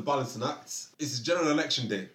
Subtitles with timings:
[0.00, 0.86] balancing act.
[0.98, 2.08] It's general election day.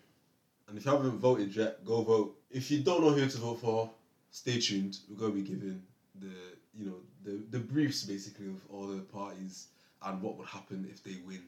[0.68, 2.36] And if you haven't voted yet, go vote.
[2.50, 3.90] If you don't know who to vote for,
[4.32, 4.98] stay tuned.
[5.10, 5.82] We're gonna be giving
[6.20, 6.34] the
[6.78, 9.68] you know the the briefs basically of all the parties
[10.04, 11.42] and what would happen if they win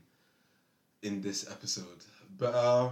[1.03, 2.03] in this episode.
[2.37, 2.89] But uh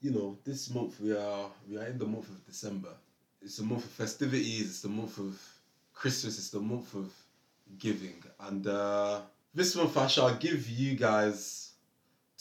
[0.00, 2.94] you know, this month we are we are in the month of December.
[3.42, 5.40] It's a month of festivities, it's the month of
[5.94, 7.12] Christmas, it's the month of
[7.78, 8.22] giving.
[8.40, 9.20] And uh
[9.54, 11.69] this month I shall give you guys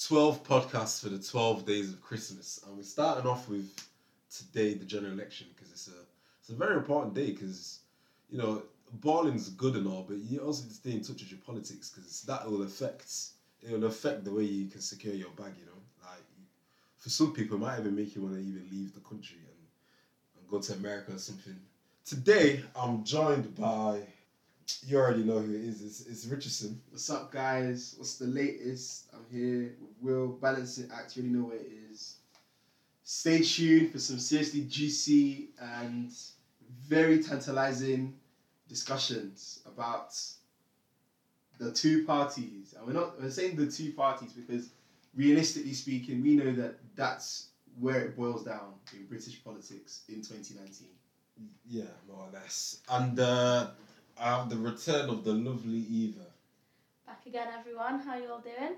[0.07, 2.61] 12 podcasts for the 12 days of Christmas.
[2.65, 3.69] And we're starting off with
[4.33, 5.99] today, the general election, because it's a
[6.39, 7.79] it's a very important day because
[8.29, 11.31] you know, balling's good and all, but you also need to stay in touch with
[11.31, 13.11] your politics because that will affect
[13.61, 15.51] it will affect the way you can secure your bag.
[15.59, 16.23] You know, like
[16.97, 20.39] for some people, it might even make you want to even leave the country and,
[20.39, 21.55] and go to America or something.
[22.05, 24.01] Today, I'm joined by
[24.85, 25.81] you already know who it is.
[25.83, 26.79] It's, it's Richardson.
[26.89, 27.95] What's up, guys?
[27.97, 29.05] What's the latest?
[29.13, 31.15] I'm here with Will, balancing act.
[31.15, 32.15] You already know what it is.
[33.03, 36.11] Stay tuned for some seriously juicy and
[36.87, 38.13] very tantalizing
[38.67, 40.15] discussions about
[41.57, 42.73] the two parties.
[42.77, 44.69] And we're not we're saying the two parties because
[45.15, 47.47] realistically speaking, we know that that's
[47.79, 50.87] where it boils down in British politics in 2019.
[51.67, 52.77] Yeah, more or less.
[52.89, 53.67] And uh,
[54.19, 56.25] I have the return of the lovely Eva.
[57.07, 57.99] Back again, everyone.
[57.99, 58.75] How you all doing?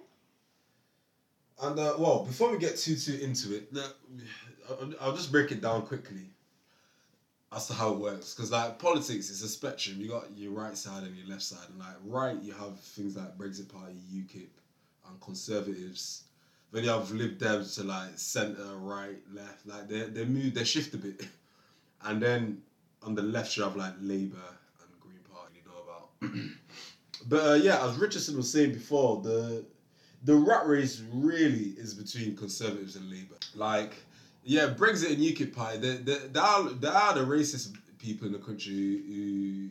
[1.62, 3.72] And uh, well, before we get too too into it,
[5.00, 6.26] I'll, just break it down quickly
[7.54, 8.34] as to how it works.
[8.34, 10.00] Because like politics, it's a spectrum.
[10.00, 13.16] You got your right side and your left side, and like right, you have things
[13.16, 14.50] like Brexit Party, UKIP,
[15.08, 16.24] and Conservatives.
[16.72, 19.68] Then you have Lib Dems to like centre, right, left.
[19.68, 21.26] Like they they move, they shift a bit.
[22.04, 22.64] And then
[23.04, 24.38] on the left, you have like Labour
[24.82, 25.54] and Green Party.
[25.64, 26.10] You know about.
[27.28, 29.66] But uh, yeah, as Richardson was saying before, the
[30.24, 33.36] the rat race really is between Conservatives and Labour.
[33.56, 33.96] Like,
[34.44, 38.40] yeah, Brexit and UKIP party, they, they, they, are, are the racist people in the
[38.40, 39.70] country who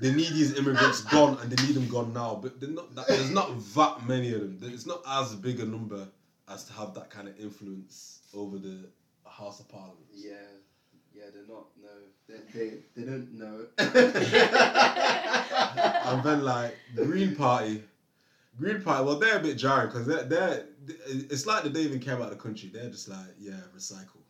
[0.00, 2.38] they need these immigrants gone and they need them gone now.
[2.40, 4.72] But they're not, that, there's not that many of them.
[4.72, 6.08] It's not as big a number
[6.48, 8.88] as to have that kind of influence over the
[9.24, 10.06] House of Parliament.
[10.12, 10.34] Yeah,
[11.22, 11.66] yeah, they're not.
[11.80, 11.88] No,
[12.28, 13.66] they they, they don't know.
[16.06, 17.82] and then like Green Party,
[18.58, 20.66] Green Party, well they're a bit jarring because they're, they're
[21.08, 22.70] it's like they don't even care about the country.
[22.72, 24.20] They're just like yeah, recycle.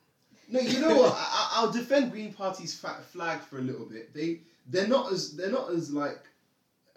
[0.49, 1.15] No, you know what?
[1.17, 4.13] I, I'll defend Green Party's fat flag for a little bit.
[4.13, 6.25] They they're not as they're not as like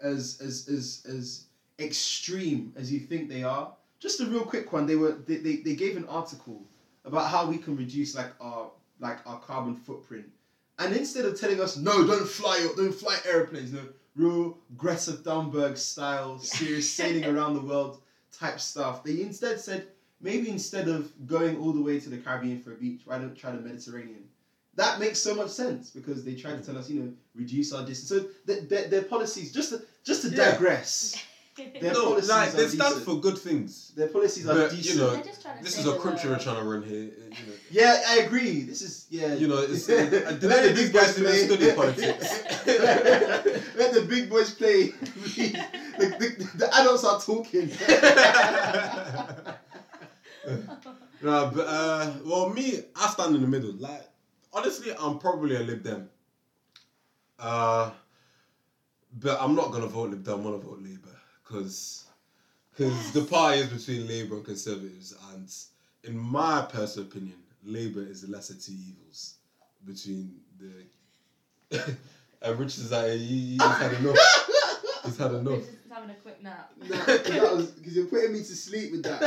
[0.00, 1.44] as as as as
[1.78, 3.72] extreme as you think they are.
[3.98, 4.86] Just a real quick one.
[4.86, 6.62] They were they, they, they gave an article
[7.06, 8.70] about how we can reduce like our
[9.00, 10.26] like our carbon footprint.
[10.78, 13.80] And instead of telling us no, don't fly don't fly airplanes, no
[14.14, 18.00] real Greta Thunberg style, serious sailing around the world
[18.32, 19.86] type stuff, they instead said
[20.20, 23.36] maybe instead of going all the way to the Caribbean for a beach, why don't
[23.36, 24.24] try the Mediterranean?
[24.74, 27.84] That makes so much sense because they try to tell us, you know, reduce our
[27.84, 28.08] distance.
[28.08, 30.50] So their, their, their policies, just to, just to Yeah.
[30.50, 31.16] digress,
[31.56, 33.04] their no, policies like are they stand decent.
[33.04, 33.92] for good things.
[33.96, 34.98] Their policies are But, you decent.
[34.98, 36.98] know, They're just trying to This is a that country we're trying to run here.
[37.04, 37.10] You
[37.46, 38.62] know, yeah, I agree.
[38.62, 39.34] This is yeah.
[39.34, 41.46] you know it's, Let uh, let the big guys play.
[41.46, 42.42] study politics.
[43.76, 44.88] Let the big boys play.
[44.88, 47.70] the, the, the adults are talking.
[51.22, 53.72] no, but uh, well, me, I stand in the middle.
[53.72, 54.06] Like,
[54.52, 56.08] honestly, I'm probably a Lib Dem.
[57.38, 57.90] Uh,
[59.18, 60.34] but I'm not gonna vote Lib Dem.
[60.34, 62.04] I'm gonna vote Labour because
[62.72, 65.50] because the party is between Labour and Conservatives, and
[66.04, 69.34] in my personal opinion, Labour is the lesser two evils
[69.86, 71.78] between the.
[72.42, 74.16] and Richard's like, he, he's had enough.
[75.04, 75.58] He's had enough.
[75.58, 76.70] He's just having a quick nap.
[76.78, 79.22] Nah, 'cause that because you're putting me to sleep with that.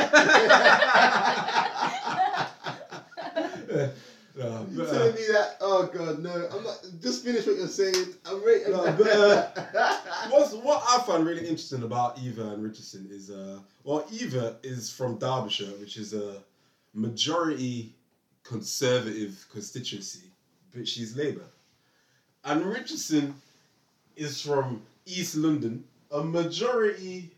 [4.36, 5.56] No, You're uh, telling me that?
[5.60, 6.30] Oh god, no!
[6.30, 6.78] I'm not.
[7.02, 8.14] Just finish what you're saying.
[8.24, 8.62] I'm ready.
[8.70, 9.96] No, but, uh,
[10.30, 14.90] What's, what I find really interesting about Eva and Richardson is, uh, well, Eva is
[14.90, 16.42] from Derbyshire, which is a
[16.94, 17.92] majority
[18.44, 20.30] conservative constituency,
[20.74, 21.46] but she's Labour.
[22.44, 23.34] And Richardson
[24.16, 27.30] is from East London, a majority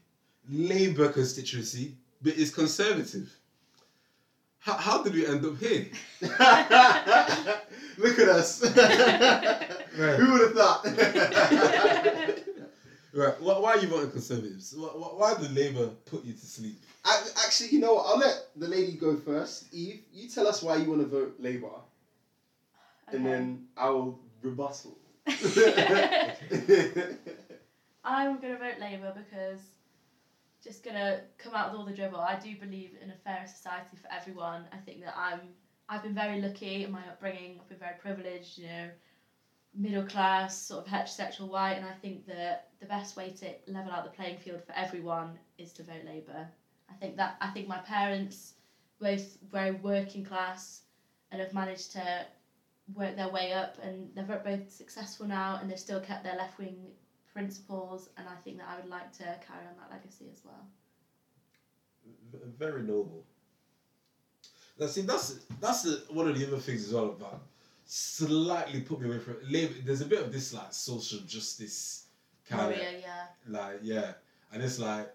[0.51, 3.35] Labour constituency, but is conservative.
[4.63, 5.89] How, how did we end up here?
[7.99, 8.63] Look at us.
[9.97, 10.87] Who would have thought?
[13.15, 14.75] Right, why, why are you voting conservatives?
[14.75, 16.83] Why, why, why did Labour put you to sleep?
[17.05, 18.07] I, actually, you know what?
[18.07, 19.67] I'll let the lady go first.
[19.71, 21.83] Eve, you tell us why you want to vote Labour,
[23.09, 24.97] and then I'll rebuttal.
[28.03, 29.61] I'm gonna vote Labour because
[30.63, 32.21] just gonna come out with all the dribble.
[32.21, 34.65] I do believe in a fairer society for everyone.
[34.73, 35.41] I think that I'm
[35.89, 37.59] I've been very lucky in my upbringing.
[37.61, 38.89] I've been very privileged, you know,
[39.75, 43.93] middle class, sort of heterosexual white, and I think that the best way to level
[43.93, 46.49] out the playing field for everyone is to vote Labour.
[46.89, 48.55] I think that I think my parents,
[49.01, 50.83] both very working class,
[51.31, 52.27] and have managed to
[52.95, 56.59] work their way up, and they're both successful now, and they've still kept their left
[56.59, 56.93] wing
[57.33, 60.67] principles, and I think that I would like to carry on that legacy as well.
[62.33, 63.25] V- very noble.
[64.79, 67.43] Now, see, that's that's the, one of the other things as well about
[67.85, 69.75] slightly put me away from labor.
[69.85, 72.07] There's a bit of this like social justice
[72.49, 73.27] kind of yeah.
[73.49, 74.13] like yeah,
[74.53, 75.13] and it's like,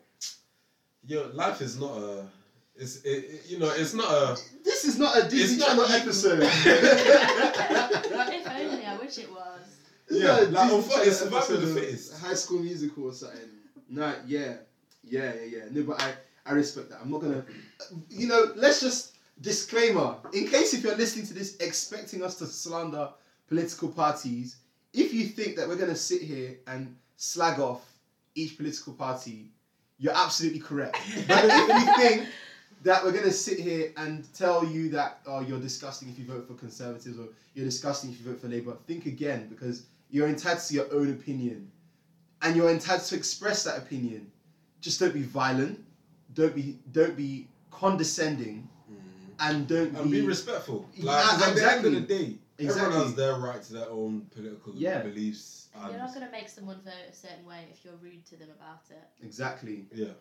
[1.06, 2.26] yo, life is not a.
[2.76, 4.38] It's it, it- you know it's not a.
[4.64, 6.40] This is not a Disney It's not Channel even- episode.
[8.34, 9.77] if only, I wish it was.
[10.10, 12.18] Yeah, like, unfor- Channel it's survival of the fittest.
[12.18, 13.50] High School Musical or something.
[13.90, 14.56] No, yeah,
[15.04, 15.64] yeah, yeah, yeah.
[15.72, 16.14] No, but I,
[16.46, 17.00] I respect that.
[17.02, 17.46] I'm not gonna,
[18.10, 22.46] you know, let's just disclaimer in case if you're listening to this expecting us to
[22.46, 23.10] slander
[23.48, 24.58] political parties.
[24.94, 27.86] If you think that we're gonna sit here and slag off
[28.36, 29.52] each political party,
[30.00, 30.98] you're absolutely correct.
[31.28, 32.28] But if you think
[32.84, 36.48] that we're gonna sit here and tell you that oh you're disgusting if you vote
[36.48, 40.64] for conservatives or you're disgusting if you vote for Labour, think again because you're entitled
[40.68, 41.72] to your own opinion,
[42.42, 44.32] and you're entitled to express that opinion.
[44.82, 45.84] Just don't be violent,
[46.34, 48.96] don't be don't be condescending, mm.
[49.40, 50.90] and don't And be be respectful.
[50.94, 52.00] Yeah, Like 'cause at the end of exactly.
[52.00, 52.86] the day, Exactly.
[52.86, 55.02] everyone has their right to their own political Yeah.
[55.04, 55.70] beliefs.
[55.76, 58.50] You're not going to make someone vote a certain way if you're rude to them
[58.60, 59.04] about it.
[59.24, 59.88] exactly.
[59.94, 60.14] yeah.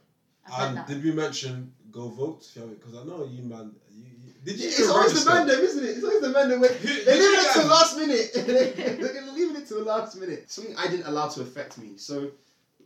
[0.47, 0.87] I've And that.
[0.87, 2.47] did we mention go vote?
[2.55, 3.75] Because I know you man.
[3.91, 5.31] You, you, did you It's always register?
[5.31, 5.89] the them, isn't it?
[5.91, 6.71] It's always the man that wait.
[6.73, 8.31] Who- They're leaving it to the last minute.
[8.35, 10.51] They're leaving it to the last minute.
[10.51, 11.93] Something I didn't allow to affect me.
[11.97, 12.31] So,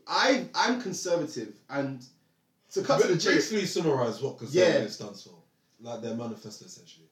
[0.06, 2.04] I I'm conservative, and
[2.72, 5.34] to cut to the chase, briefly summarize what conservative stands for,
[5.80, 7.06] like their manifesto essentially.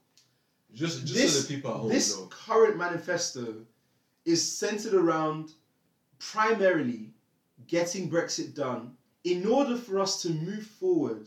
[0.75, 2.27] Just, just This- so the people at home this know.
[2.27, 3.55] current manifesto
[4.25, 5.53] is centered around
[6.19, 7.11] primarily
[7.67, 11.27] getting Brexit done in order for us to move forward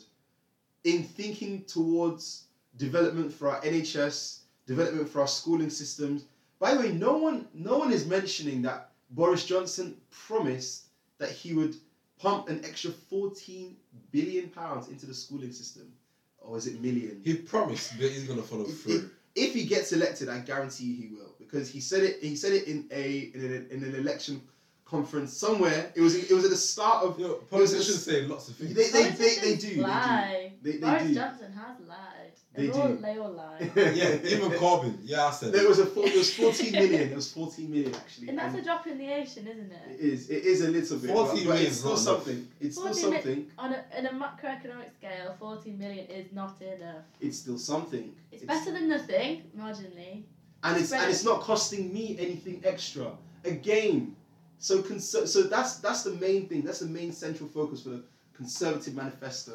[0.84, 2.44] in thinking towards
[2.78, 6.26] development for our NHS, development for our schooling systems.
[6.60, 10.86] By the way, no one no one is mentioning that Boris Johnson promised
[11.18, 11.76] that he would
[12.20, 13.76] pump an extra 14
[14.12, 15.92] billion pounds into the schooling system.
[16.40, 17.22] Or is it million?
[17.24, 19.10] He promised, but he's gonna follow It- through.
[19.36, 22.20] if he gets elected, I guarantee you he will because he said it.
[22.22, 24.42] He said it in a in, a, in an election
[24.86, 25.92] conference somewhere.
[25.96, 27.20] It was it was at the start of.
[27.20, 28.92] Yo, politicians say lots of They, things.
[28.92, 29.68] they, they, they Politicians do.
[29.70, 29.82] They do.
[29.82, 30.54] lie.
[30.62, 31.14] They, they Boris do.
[31.16, 32.21] Johnson has lied.
[32.54, 32.98] They They, all, do.
[32.98, 33.72] they all lie.
[33.76, 34.98] yeah, even Corbyn.
[35.04, 37.10] Yeah, I said There was a four, it was fourteen million.
[37.12, 38.28] It was fourteen million actually.
[38.30, 40.00] and that's and a drop in the ocean, isn't it it?
[40.02, 41.12] is it is a little bit.
[41.12, 42.04] 14 but, but it's is still not enough.
[42.26, 42.48] something.
[42.60, 43.52] It's still 14 mi- something.
[43.58, 47.06] On a, in a macroeconomic scale, 14 million is not enough.
[47.22, 48.14] It's still something.
[48.34, 50.24] It's, better than nothing, marginally.
[50.64, 51.02] and it's Right.
[51.04, 53.14] and it's not costing me anything extra.
[53.46, 54.14] Again,
[54.60, 56.64] so conser- so that's that's the main thing.
[56.64, 58.04] That's the main central focus for the
[58.36, 59.54] Conservative Manifesto.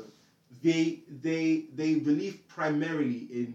[0.62, 3.54] They they they believe primarily in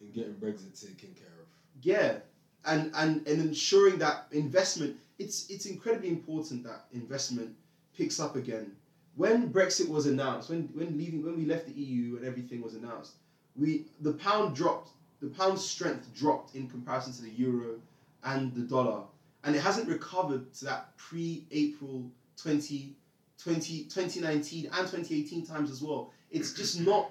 [0.00, 1.46] in getting Brexit taken care of.
[1.82, 2.18] yeah,
[2.64, 4.96] and and and ensuring that investment.
[5.18, 7.54] It's it's incredibly important that investment
[7.96, 8.72] picks up again.
[9.14, 12.74] When Brexit was announced, when when leaving when we left the EU and everything was
[12.74, 13.12] announced,
[13.56, 14.90] we the pound dropped.
[15.20, 17.76] The pound's strength dropped in comparison to the euro
[18.24, 19.02] and the dollar,
[19.44, 22.96] and it hasn't recovered to that pre-April 20,
[23.38, 26.10] 20, 2019 and 2018 times as well.
[26.32, 27.10] It's just not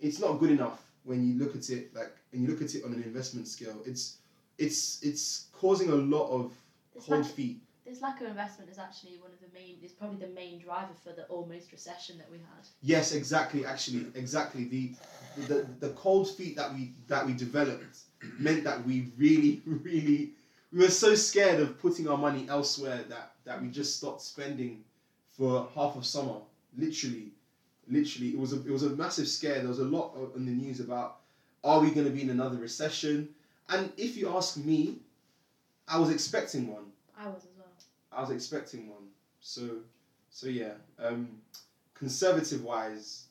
[0.00, 2.84] it's not good enough when you look at it like and you look at it
[2.84, 3.76] on an investment scale.
[3.84, 4.18] It's
[4.58, 6.52] it's it's causing a lot of
[6.94, 7.60] This cold lack, feet.
[7.84, 10.94] this lack of investment is actually one of the main, is probably the main driver
[11.02, 12.64] for the almost recession that we had.
[12.82, 13.64] Yes, exactly.
[13.66, 14.64] Actually, exactly.
[14.64, 14.92] The,
[15.48, 17.98] the the cold feet that we that we developed
[18.38, 20.30] meant that we really, really
[20.72, 24.84] we were so scared of putting our money elsewhere that that we just stopped spending
[25.36, 26.38] for half of summer.
[26.76, 27.32] Literally,
[27.90, 29.58] literally, it was a it was a massive scare.
[29.60, 31.16] There was a lot o- in the news about
[31.62, 33.28] are we going to be in another recession?
[33.68, 34.96] And if you ask me,
[35.86, 36.86] I was expecting one.
[37.18, 37.66] I was as well.
[38.12, 39.08] I was expecting one.
[39.40, 39.78] So,
[40.30, 40.72] so yeah.
[40.98, 41.38] Um,
[41.94, 43.24] conservative wise,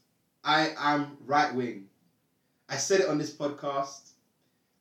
[0.43, 1.85] I am right wing.
[2.69, 4.11] I said it on this podcast.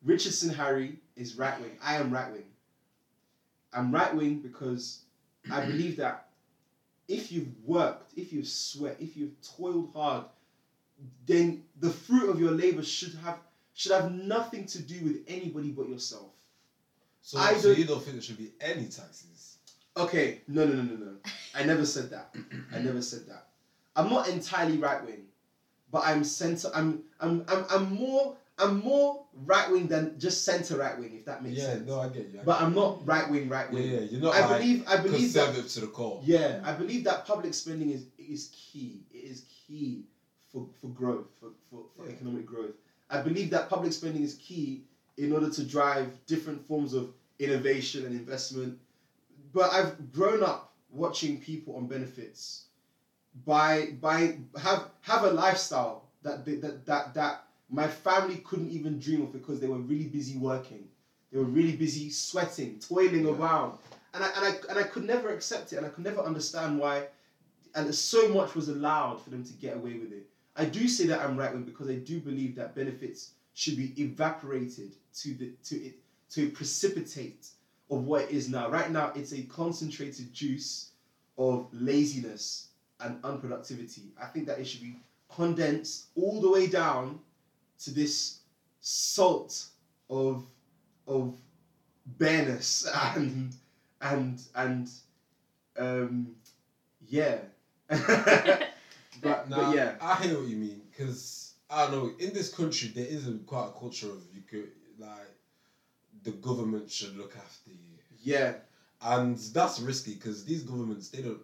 [0.04, 1.76] Richardson Harry is right wing.
[1.82, 2.44] I am right wing.
[3.72, 5.00] I'm right wing because
[5.50, 6.27] I believe that
[7.08, 10.24] if you've worked, if you've sweat, if you've toiled hard,
[11.26, 13.38] then the fruit of your labor should have
[13.74, 16.30] should have nothing to do with anybody but yourself.
[17.20, 19.56] So, I so don't- you don't think there should be any taxes?
[19.96, 21.12] Okay, no, no, no, no, no.
[21.54, 22.34] I never said that.
[22.72, 23.46] I never said that.
[23.96, 25.24] I'm not entirely right wing,
[25.90, 26.70] but I'm center.
[26.74, 31.24] I'm I'm I'm, I'm more I'm more right wing than just center right wing, if
[31.26, 31.86] that makes yeah, sense.
[31.86, 32.40] no, I get you.
[32.40, 33.84] I but get I'm not right wing right wing.
[33.84, 36.20] Yeah, yeah, you're not I like believe I believe that to the core.
[36.24, 39.00] yeah, I believe that public spending is is key.
[39.12, 40.04] It is key
[40.52, 42.12] for, for growth, for, for, for Yeah.
[42.14, 42.74] economic growth.
[43.10, 44.82] I believe that public spending is key
[45.16, 48.78] in order to drive different forms of innovation and investment.
[49.52, 52.64] But I've grown up watching people on benefits
[53.46, 58.98] by by have have a lifestyle that they, that that that my family couldn't even
[58.98, 60.88] dream of because they were really busy working.
[61.30, 63.32] They were really busy sweating, toiling Yeah.
[63.32, 63.78] around.
[64.14, 66.78] And I, and, I, and I could never accept it and I could never understand
[66.78, 67.08] why
[67.74, 70.26] and so much was allowed for them to get away with it.
[70.56, 73.92] I do say that I'm right wing because I do believe that benefits should be
[74.02, 75.98] evaporated to the to it
[76.30, 77.48] to precipitate
[77.90, 78.68] of what it is now.
[78.70, 80.90] Right now it's a concentrated juice
[81.36, 82.68] of laziness
[83.00, 84.08] and unproductivity.
[84.20, 84.96] I think that it should be
[85.28, 87.20] condensed all the way down
[87.84, 88.40] to this
[88.80, 89.66] salt
[90.10, 90.44] of
[91.06, 91.36] of
[92.06, 93.54] bareness and
[94.00, 94.90] and and
[95.78, 96.34] um
[97.06, 97.38] yeah
[97.88, 98.70] but,
[99.22, 102.12] but yeah I hear what you mean because I don't know.
[102.18, 105.34] In this country, there is a quite a culture of you could like
[106.22, 108.54] the government should look after you, yeah
[109.00, 111.38] and that's risky because these governments they don't.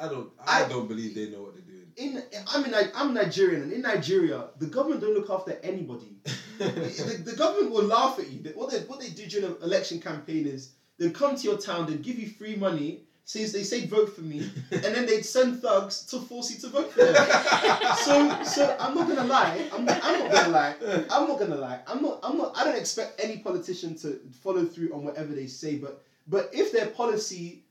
[0.00, 0.30] I don't.
[0.46, 1.86] I, I- don't believe they know what they're doing.
[1.96, 2.22] in
[2.54, 6.16] I'm in I'm Nigerian and in Nigeria the government don't look after anybody
[6.58, 8.40] the, the government will laugh at you.
[8.54, 11.86] What they what they do during an election campaign is they come to your town,
[11.86, 15.60] they give you free money, says they say vote for me, and then they'd send
[15.62, 17.14] thugs to force you to vote for them.
[18.06, 19.68] so so I'm not gonna lie.
[19.72, 20.74] I'm not, I'm not gonna lie.
[21.10, 21.80] I'm not gonna lie.
[21.86, 25.46] I'm not I'm not I don't expect any politician to follow through on whatever they
[25.46, 27.62] say, but but if their policy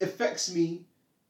[0.00, 0.82] affects me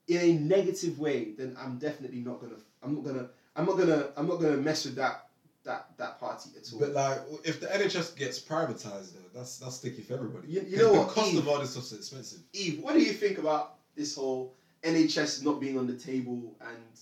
[0.09, 4.09] in a negative way, then I'm definitely not gonna I'm not gonna I'm not gonna
[4.17, 5.27] I'm not gonna mess with that
[5.65, 6.81] that that party at all.
[6.81, 10.49] But like, if the NHS gets privatized, though, that's that's sticky for everybody.
[10.49, 12.41] You- you know the what, cost Eve- of all this stuff's expensive.
[12.53, 17.01] Eve, what do you think about this whole NHS not being on the table and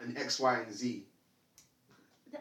[0.00, 1.04] and X, Y, and Z?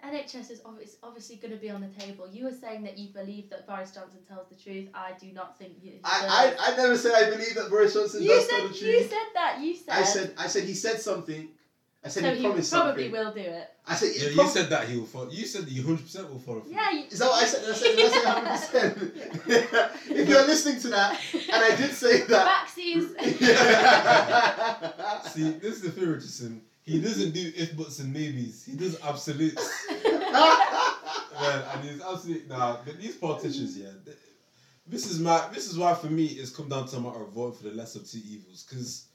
[0.01, 2.27] The NHS is obvious, obviously going to be on the table.
[2.31, 4.87] You were saying that you believe that Boris Johnson tells the truth.
[4.93, 5.99] I do not think he, he.
[6.03, 8.73] I, I, I never said I believe that Boris Johnson you does said tell the
[8.73, 8.81] truth.
[8.81, 9.09] you truth.
[9.09, 9.59] said that.
[9.61, 9.93] You said.
[9.93, 11.47] I said I said he said something.
[12.03, 13.11] I said so he he promised probably something.
[13.11, 13.69] will do it.
[13.87, 15.29] I said Yeah, he you said that he will follow.
[15.31, 16.61] You said that you hundred percent will follow.
[16.67, 16.91] Yeah.
[16.91, 17.69] You, Is that what I said?
[17.69, 19.89] I say, did I say 100%?
[20.11, 22.45] if you're listening to that, and I did say that.
[22.45, 23.09] Vaccines.
[25.33, 26.61] See, this is the thing, Richardson.
[26.86, 28.65] He doesn't do if buts and maybes.
[28.65, 29.88] He does absolutes.
[29.92, 32.77] Man, and he's absolute nah.
[32.86, 33.89] But these politicians, yeah.
[34.06, 34.18] th-
[34.88, 35.48] This is my.
[35.54, 37.72] This is why for me it's come down to a matter of voting for the
[37.75, 39.06] lesser of two evils because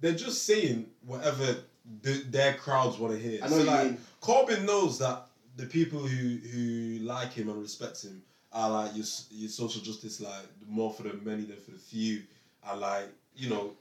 [0.00, 1.56] they're just saying whatever
[2.02, 3.40] the, their crowds want to hear.
[3.42, 3.98] I know so like, mean.
[4.20, 8.22] Corbyn knows that the people who who like him and respect him
[8.52, 12.22] are like your your social justice, like more for the many than for the few,
[12.64, 13.72] are like you know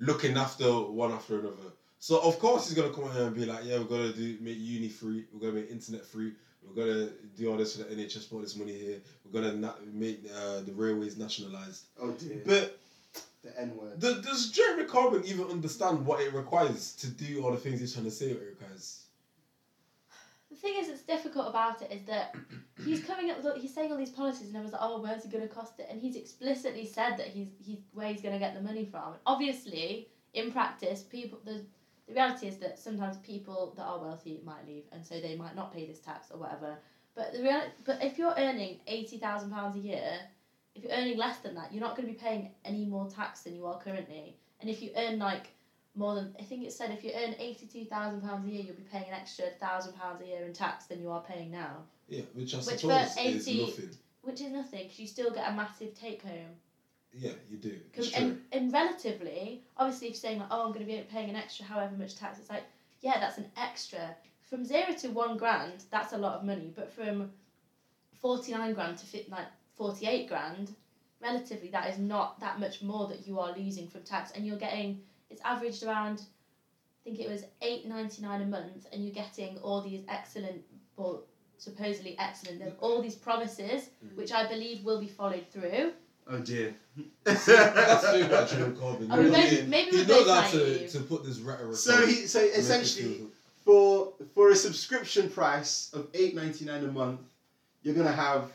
[0.00, 1.70] looking after one after another.
[2.04, 4.58] So of course he's gonna come here and be like, yeah, we're gonna do make
[4.58, 6.32] uni free, we're gonna make internet free,
[6.62, 9.72] we're gonna do all this for the NHS, put this money here, we're gonna na-
[9.90, 11.86] make uh, the railways nationalised.
[11.98, 12.42] oh dear.
[12.44, 12.78] But
[13.42, 13.98] the N word.
[13.98, 17.94] the, does Jeremy Corbyn even understand what it requires to do all the things he's
[17.94, 18.34] trying to say?
[18.34, 19.04] What it requires.
[20.50, 22.36] The thing is, that's difficult about it is that
[22.84, 23.42] he's coming up.
[23.42, 25.54] With, he's saying all these policies, and I was like, "Oh, where's he going to
[25.54, 28.60] cost it?" And he's explicitly said that he's he's where he's going to get the
[28.60, 29.14] money from.
[29.14, 31.64] And obviously, in practice, people the
[32.08, 35.56] the reality is that sometimes people that are wealthy might leave, and so they might
[35.56, 36.76] not pay this tax or whatever.
[37.14, 40.18] But the real, but if you're earning eighty thousand pounds a year,
[40.74, 43.42] if you're earning less than that, you're not going to be paying any more tax
[43.42, 44.36] than you are currently.
[44.60, 45.50] And if you earn like
[45.94, 48.62] more than I think it said if you earn eighty two thousand pounds a year,
[48.64, 51.50] you'll be paying an extra thousand pounds a year in tax than you are paying
[51.50, 53.88] now, Yeah, which I Which suppose for is 80 nothing.
[54.22, 56.58] which is nothing because you still get a massive take home.
[57.16, 57.76] Yeah, you do.
[57.94, 58.24] Cause, It's true.
[58.24, 61.36] and, and relatively, obviously, if you're saying like, oh, I'm going to be paying an
[61.36, 62.64] extra however much tax, it's like,
[63.00, 64.16] yeah, that's an extra.
[64.50, 66.72] From zero to one grand, that's a lot of money.
[66.74, 67.30] But from
[68.20, 70.72] forty nine grand to fit like forty eight grand,
[71.22, 74.58] relatively, that is not that much more that you are losing from tax, and you're
[74.58, 76.20] getting it's averaged around.
[76.20, 80.62] I think it was eight ninety nine a month, and you're getting all these excellent,
[80.96, 81.22] well,
[81.58, 84.16] supposedly excellent, there's all these promises, Mm.
[84.16, 85.92] which I believe will be followed through.
[86.28, 86.74] Oh dear.
[87.24, 87.52] That's the
[88.12, 89.08] thing about Jeremy Corbyn.
[89.10, 91.76] Oh, You maybe- he- maybe he we're knows how to, to put this rhetoric.
[91.76, 93.20] so he so and make it essentially
[93.64, 97.20] for for a subscription price of eight ninety nine a month,
[97.82, 98.50] you're gonna have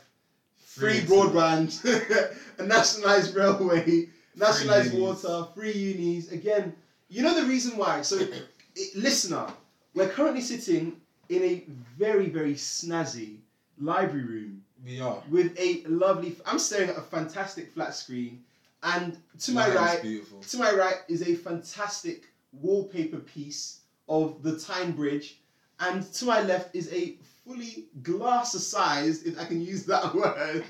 [0.58, 1.32] free, Free internet.
[1.34, 5.22] broadband, a nationalized railway, nationalized unis.
[5.24, 6.30] water, free unis.
[6.32, 6.74] Again,
[7.08, 8.02] you know the reason why.
[8.02, 9.46] So, i listener,
[9.94, 10.96] we're currently sitting
[11.28, 11.64] in a
[11.98, 13.36] very very snazzy
[13.80, 15.22] library room We are.
[15.30, 16.36] with a lovely.
[16.46, 18.42] I'm staring at a fantastic flat screen,
[18.82, 20.40] and to my right, beautiful.
[20.40, 25.38] to my right is a fantastic wallpaper piece of the Tyne Bridge,
[25.80, 30.64] and to my left is a fully glass-sized, if I can use that word,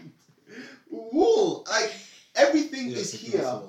[0.91, 1.65] wall.
[1.71, 1.93] Like
[2.35, 3.61] everything Yeah, is here.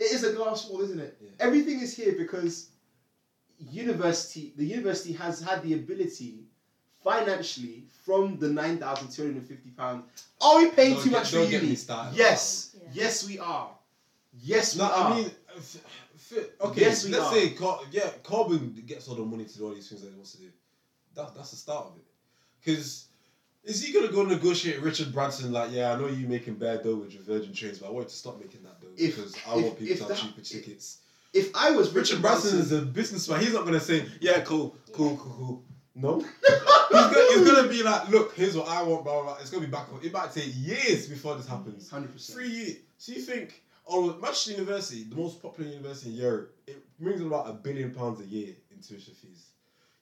[0.00, 1.16] It is a glass wall, isn't it?
[1.22, 1.30] Yeah.
[1.40, 2.68] Everything is here because
[3.70, 6.43] university, the university has had the ability
[7.04, 10.04] financially from the nine thousand two hundred and fifty pounds.
[10.40, 11.68] Are we paying Don't too get- much for don't get uni?
[11.70, 12.90] me started Yes, that one.
[12.94, 13.70] yes, we are.
[14.42, 15.12] Yes, we No, are.
[15.12, 15.76] I mean, f-
[16.32, 16.80] f- okay.
[16.80, 17.34] Yes, we let's are.
[17.34, 20.14] say, Car- yeah, Corbyn gets all the money to do all these things that he
[20.16, 20.48] wants to do.
[21.14, 22.04] That, that's the start of it.
[22.64, 23.06] Because
[23.62, 25.52] is he gonna go negotiate Richard Branson?
[25.52, 28.06] Like, yeah, I know you're making bad dough with your Virgin Trains, but I want
[28.06, 30.18] you to stop making that dough If- because I if- want people to have that-
[30.18, 30.98] cheaper tickets.
[31.32, 33.40] if I was Richard Richard Branson Branson, is a businessman.
[33.40, 35.62] He's not gonna say, yeah, cool, cool, cool, cool.
[35.96, 36.60] No, he's,
[36.92, 39.22] gonna, he's gonna be like, look, here's what I want, blah blah.
[39.22, 39.36] blah.
[39.40, 39.86] It's gonna be back.
[40.02, 41.88] It might take years before this happens.
[41.88, 42.36] hundred percent.
[42.38, 42.76] Three years.
[42.98, 47.48] So you think, oh, Manchester University, the most popular university in Europe, it brings about
[47.48, 49.46] a billion pounds a year in tuition fees.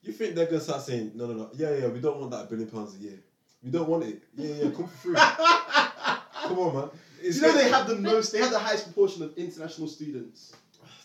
[0.03, 2.49] You think they're gonna start saying, no, no, no, yeah, yeah, we don't want that
[2.49, 3.19] billion pounds a year.
[3.63, 4.23] We don't want it.
[4.35, 5.15] Yeah, yeah, come for free.
[5.17, 6.91] come on, man.
[7.21, 10.55] It's you know they have the most, they have the highest proportion of international students.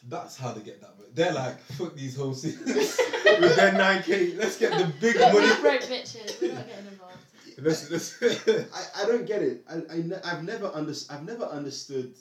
[0.10, 0.94] That's how they get that.
[0.98, 4.34] But they're like, fuck these home students with their nine k.
[4.36, 5.48] Let's get the big money.
[5.62, 6.42] Broke bitches.
[6.42, 7.18] We're not getting involved.
[7.60, 8.22] Let's let's.
[8.74, 9.64] I, I don't get it.
[9.70, 12.14] I, I ne- I've never under, I've never understood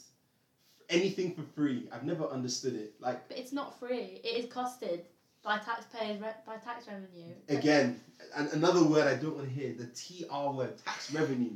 [0.88, 1.88] anything for free.
[1.92, 2.94] I've never understood it.
[3.00, 4.20] Like But it's not free.
[4.24, 5.02] It is costed
[5.42, 7.34] by taxpayers re- by tax revenue.
[7.48, 8.00] again,
[8.36, 11.52] and another word I don't want to hear, the TR word, tax revenue.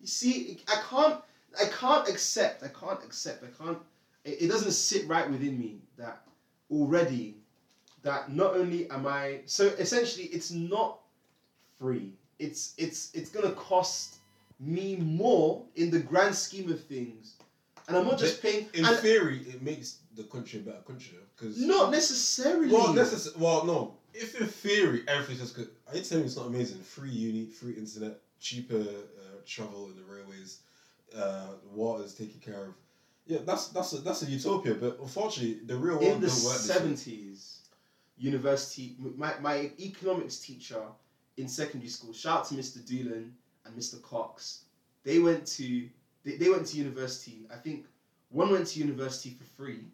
[0.00, 1.20] You see, I can't
[1.60, 3.78] I can't accept, I can't accept, I can't
[4.26, 6.22] it, it doesn't sit right within me that
[6.70, 7.36] already
[8.02, 10.98] that not only am I so essentially it's not
[11.78, 12.12] free.
[12.38, 14.16] It's it's it's gonna cost
[14.58, 17.34] me more in the grand scheme of things.
[17.88, 21.12] And I'm not just paying In and theory, it makes the country a better country
[21.36, 22.72] because not necessarily.
[22.72, 23.94] Well, necess- well, no.
[24.12, 26.78] If in theory everything's just good, are you telling me it's not amazing?
[26.78, 30.60] Free uni, free internet, cheaper uh, travel in the railways,
[31.16, 32.74] uh, water's taken care of.
[33.26, 34.74] Yeah, that's that's a, that's a utopia.
[34.74, 36.74] But unfortunately, the real world in the don't work this way.
[36.74, 37.60] seventies,
[38.16, 38.96] university.
[39.16, 40.82] My, my economics teacher
[41.36, 42.12] in secondary school.
[42.12, 42.86] Shout out to Mr.
[42.86, 43.32] Doolan
[43.64, 44.00] and Mr.
[44.02, 44.64] Cox.
[45.04, 45.88] They went to
[46.24, 47.46] they, they went to university.
[47.52, 47.86] I think
[48.30, 49.84] one went to university for free,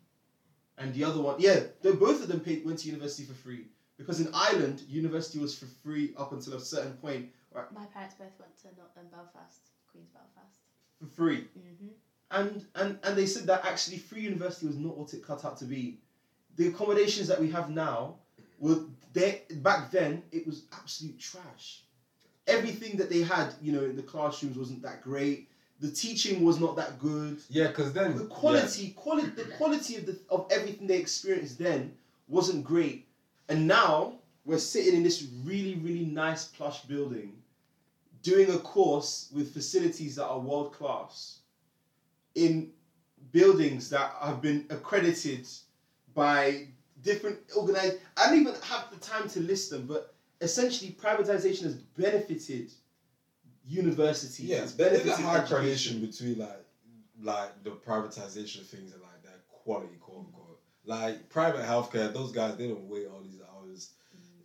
[0.78, 3.66] and the other one, yeah, they, both of them paid, went to university for free
[3.96, 7.28] because in Ireland, university was for free up until a certain point
[7.72, 10.56] My parents both went to Not um, Belfast, Queen's Belfast.
[10.98, 11.48] for free.
[11.58, 11.92] Mm-hmm.
[12.32, 15.58] And and and they said that actually free university was not what it cut out
[15.58, 15.98] to be.
[16.56, 18.16] The accommodations that we have now
[18.58, 18.80] were
[19.12, 21.82] there back then it was absolute trash.
[22.46, 25.48] Everything that they had, you know, in the classrooms wasn't that great.
[25.80, 27.40] The teaching was not that good.
[27.48, 31.94] Yeah, because then The quality, quality, the quality of the of everything they experienced then
[32.28, 33.06] wasn't great.
[33.48, 34.14] And now
[34.44, 37.32] we're sitting in this really, really nice plush building,
[38.22, 41.41] doing a course with facilities that are world class,
[42.34, 42.70] in
[43.32, 45.46] buildings that have been accredited
[46.14, 46.66] by
[47.02, 47.98] different organized.
[48.16, 52.72] I don't even have the time to list them, but essentially, privatization has benefited
[53.66, 54.46] universities.
[54.46, 55.56] yeah, it's there's benefited a high education.
[55.56, 56.64] correlation between like
[57.22, 60.58] like the privatization of things and like their quality, quote unquote.
[60.84, 63.90] Like private healthcare, those guys they don't wait all these hours.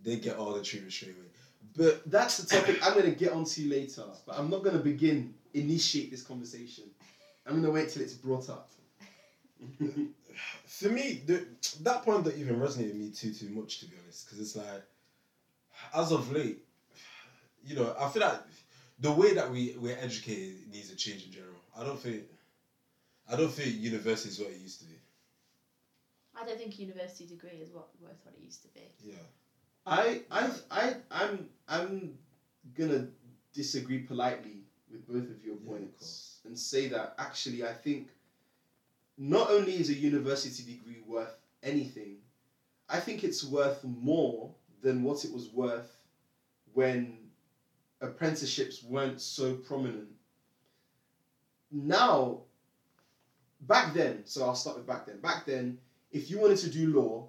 [0.03, 1.25] They get all the treatment straight away.
[1.75, 4.83] But That's the topic I'm going to get onto later, but I'm not going to
[4.83, 6.85] begin initiate this conversation.
[7.47, 8.69] I'm going to wait till it's brought up.
[10.65, 11.45] for me, the,
[11.81, 14.55] that point that even resonated with me too too much to be honest, because it's
[14.55, 14.83] like,
[15.93, 16.59] as of late,
[17.65, 18.41] you know, I feel like
[18.99, 21.53] the way that we we're educated needs a change in general.
[21.77, 22.23] I don't think,
[23.31, 24.95] I don't think university is what it used to be.
[26.35, 28.81] I don't think university degree is what worth what it used to be.
[29.03, 29.15] Yeah,
[29.85, 32.17] I, I, I, I'm, I'm
[32.77, 33.07] going to
[33.53, 38.07] disagree politely with both of your Yeah, of points and say that actually I think
[39.17, 42.17] not only is a university degree worth anything,
[42.89, 45.91] I think it's worth more than what it was worth
[46.73, 47.17] when
[48.01, 50.09] apprenticeships weren't so prominent.
[51.71, 52.41] Now,
[53.61, 55.19] back then, so I'll start with back then.
[55.19, 55.79] Back then,
[56.11, 57.27] if you wanted to do law,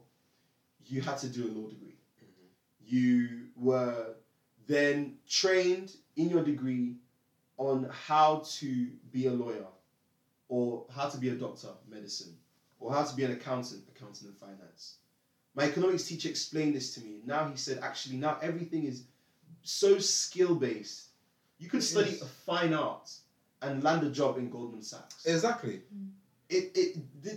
[0.87, 1.97] you had to do a law degree.
[2.23, 2.47] Mm-hmm.
[2.87, 4.15] You were
[4.67, 6.97] then trained in your degree
[7.59, 9.67] on how to be a lawyer,
[10.49, 12.35] or how to be a doctor, medicine,
[12.79, 14.95] or how to be an accountant, accountant in finance.
[15.55, 17.21] my economics teacher explained this to me.
[17.27, 19.03] Now he said, actually, now everything is
[19.63, 21.09] so skill based.
[21.59, 23.11] You could study a fine art
[23.61, 25.27] and land a job in Goldman Sachs.
[25.27, 25.81] Exactly.
[25.93, 26.11] Mm.
[26.49, 27.31] it, it the,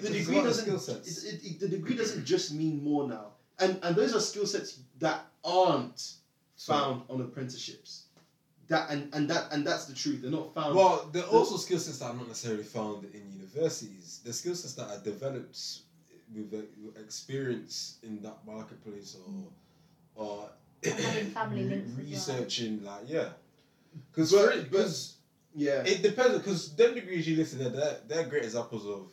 [0.00, 4.14] the, degree doesn't it, it- the degree doesn't just mean more now and and those
[4.14, 6.14] are skill sets that aren't
[6.56, 8.03] found on apprenticeships
[8.68, 11.56] that and, and that and that's the truth they're not found Well, there are also
[11.56, 14.20] skill sets that are not necessarily found in universities.
[14.24, 15.58] The skill sets that are developed
[16.34, 16.64] with
[16.98, 19.44] experience in that marketplace or
[20.14, 20.50] or
[20.82, 22.06] Having family links well.
[22.06, 23.28] researching, like yeah.
[24.10, 25.16] Because But- because
[25.54, 29.08] yeah it depends because them degrees you listed there, they're, they're great examples of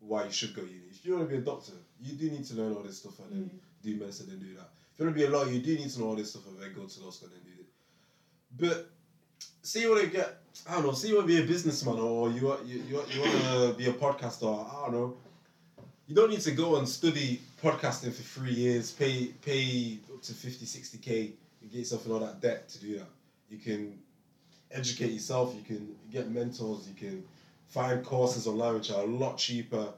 [0.00, 0.82] why you should go uni.
[0.90, 3.18] If you want to be a doctor, you do need to learn all this stuff
[3.20, 3.82] and then mm.
[3.82, 4.70] do medicine and do that.
[4.92, 6.46] If you want to be a lawyer, you do need to know all this stuff
[6.46, 7.61] and then go to law school and then do it.
[8.58, 8.90] But
[9.62, 10.38] see you want to get,
[10.68, 13.02] I don't know, say you want to be a businessman or you want you, you,
[13.10, 15.16] you want to be a podcaster, I don't know.
[16.08, 20.34] You don't need to go and study podcasting for three years, pay pay up to
[20.34, 23.08] 50, 60k, and get yourself in all that debt to do that.
[23.48, 23.98] You can
[24.70, 27.24] educate yourself, you can get mentors, you can
[27.68, 29.88] find courses online which are a lot cheaper.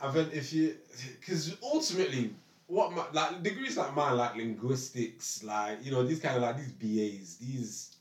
[0.00, 0.74] And then if you,
[1.20, 2.30] because ultimately,
[2.66, 6.56] what my, like degrees like mine, like linguistics, like you know these kind of like
[6.56, 7.96] these BAs, these,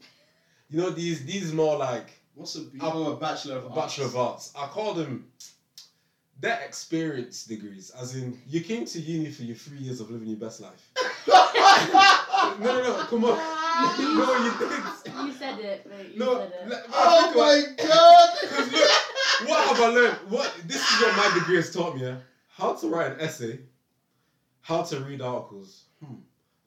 [0.69, 4.51] you know these these more like what's a oh, a bachelor of Bachelor of arts
[4.55, 4.69] Arts.
[4.69, 5.27] I call them
[6.39, 10.27] they're experience degrees, as in you came to uni for your three years of living
[10.27, 10.91] your best life.
[11.27, 13.37] no, no, no, come on.
[13.37, 14.83] no, you didn't.
[15.25, 16.69] You said it, but you No, said it.
[16.69, 17.79] let- oh think about it.
[17.79, 20.17] my god Because look, what have I learned?
[20.29, 22.01] What this is what my degree has taught me.
[22.03, 22.15] Yeah?
[22.49, 23.59] How to write an essay,
[24.63, 25.83] how to read articles.
[26.03, 26.15] Hmm.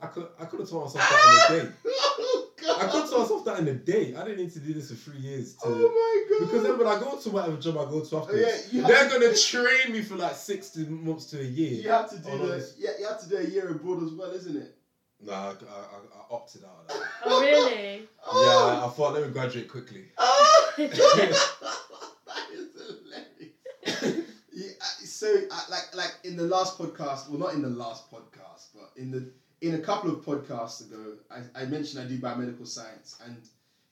[0.00, 1.72] I could I could have taught myself that in a day.
[1.86, 4.14] oh I could have taught myself that in a day.
[4.14, 6.78] I didn't need to do this for three years to oh my god because then
[6.78, 9.92] when I go to whatever job I go to afterwards, yeah, they're to- gonna train
[9.92, 11.82] me for like six to months to a year.
[11.82, 12.74] you have to do the this.
[12.78, 14.72] yeah you have to do a year abroad as well isn't it
[15.18, 15.54] Nah, I, I, I
[16.30, 17.08] opted out of that.
[17.24, 18.02] Oh, really?
[18.28, 18.76] Oh.
[18.76, 20.04] Yeah, I thought let me graduate quickly.
[20.18, 20.90] Oh, that
[22.52, 24.26] is hilarious.
[24.52, 28.10] yeah, I- so, I, like, like in the last podcast, well, not in the last
[28.10, 29.28] podcast, but in the
[29.60, 33.48] in a couple of podcasts ago, I, I mentioned I do biomedical science, and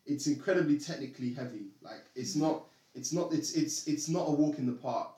[0.07, 1.69] it's incredibly technically heavy.
[1.83, 5.11] Like, it's not, it's not, it's it's it's not a walk in the park.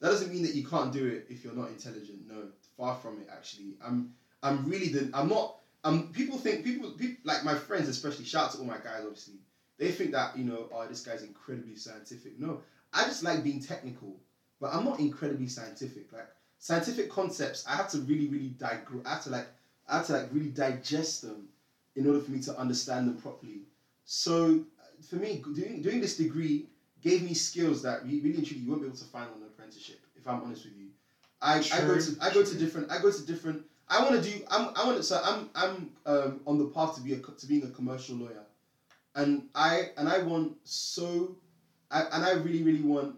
[0.00, 2.26] That doesn't mean that you can't do it if you're not intelligent.
[2.26, 3.28] No, far from it.
[3.30, 5.56] Actually, I'm I'm really the I'm not.
[5.84, 8.24] Um, people think people, people like my friends especially.
[8.24, 9.34] Shout out to all my guys, obviously
[9.78, 12.60] they think that you know oh this guy's incredibly scientific no
[12.92, 14.14] i just like being technical
[14.62, 16.12] but i'm not incredibly scientific.
[16.12, 19.48] Like scientific concepts i have to really really digre- i have to like
[19.88, 21.48] i have to like really digest them
[21.96, 23.60] in order for me to understand them properly.
[24.06, 26.66] So uh, for me doing doing this degree
[27.02, 29.36] gave me skills that re- really and truly you won't be able to find on
[29.42, 30.86] an apprenticeship if i'm honest with you.
[31.42, 34.30] I, I go to i go to different i go to different i want to
[34.30, 37.18] do i'm i want to so i'm i'm um, on the path to be a
[37.18, 38.44] to being a commercial lawyer.
[39.14, 41.36] And I and I want so,
[41.90, 43.16] I, and I really really want.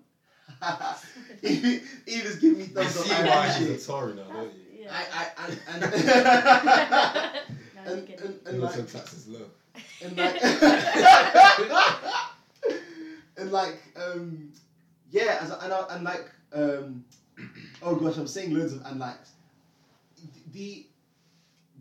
[1.43, 3.05] he, he just give me You thumbs up.
[3.05, 3.75] see I why appreciate.
[3.75, 4.61] she's a Tory now, don't you?
[4.83, 4.91] Yeah.
[4.93, 4.95] I
[5.39, 5.41] I
[5.73, 5.81] and
[7.85, 9.47] No, and, I'm and, and, and like tax low.
[10.03, 10.37] and like
[13.37, 14.49] and like um
[15.11, 17.05] yeah as and, I, and like um
[17.83, 19.19] oh gosh I'm saying loads of and like
[20.53, 20.87] the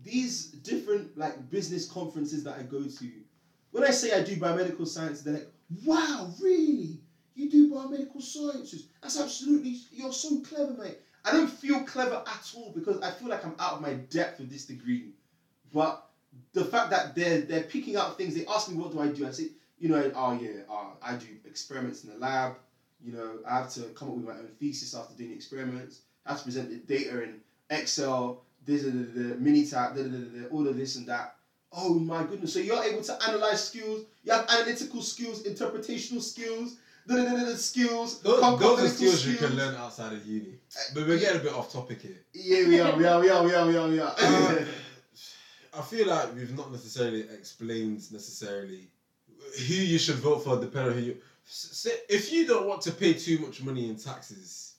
[0.02, 3.10] these different like business conferences that I go to
[3.70, 5.48] when I say I do biomedical science they're like
[5.84, 6.98] wow really
[7.34, 12.52] you do biomedical sciences that's absolutely you're so clever mate I don't feel clever at
[12.54, 15.12] all because I feel like I'm out of my depth with this degree
[15.72, 16.04] but
[16.52, 18.34] the fact that they're they're picking out things.
[18.34, 19.26] They ask me what do I do.
[19.26, 22.54] I say, you know, oh yeah, uh, I do experiments in the lab.
[23.02, 26.00] You know, I have to come up with my own thesis after doing the experiments.
[26.24, 30.76] I have to present the data in Excel, this, the, the, da, da, all of
[30.76, 31.36] this and that.
[31.70, 32.52] Oh my goodness!
[32.52, 34.04] So you're able to analyze skills.
[34.22, 38.20] You have analytical skills, interpretational skills, da, skills.
[38.22, 40.54] Those, those are cognitive skills you can learn outside of uni.
[40.94, 42.20] But we're getting a bit off topic here.
[42.32, 44.14] Yeah, we are, we are, we are, we are, we are, we are.
[44.18, 44.64] Uh,
[45.78, 48.88] I feel like we've not necessarily explained necessarily
[49.66, 51.16] who you should vote for, depending on who you.
[52.08, 54.74] If you don't want to pay too much money in taxes,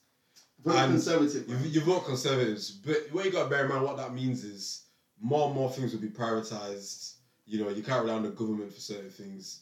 [0.63, 1.47] Very conservative.
[1.49, 2.71] you, you vote conservatives.
[2.71, 4.85] But what you got to bear in mind, what that means is
[5.21, 7.15] more and more things will be prioritized.
[7.45, 9.61] You know, you can't rely on the government for certain things.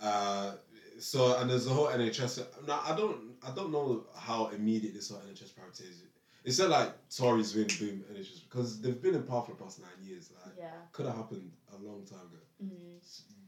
[0.00, 0.52] Uh,
[0.98, 2.44] so and there's the whole NHS.
[2.66, 6.08] Now I don't, I don't know how immediate this whole NHS privatization.
[6.44, 9.80] It's not like Tories win, boom, NHS because they've been in power for the past
[9.80, 10.30] nine years.
[10.44, 10.72] Like, Yeah.
[10.92, 12.42] could have happened a long time ago.
[12.62, 12.98] Mm,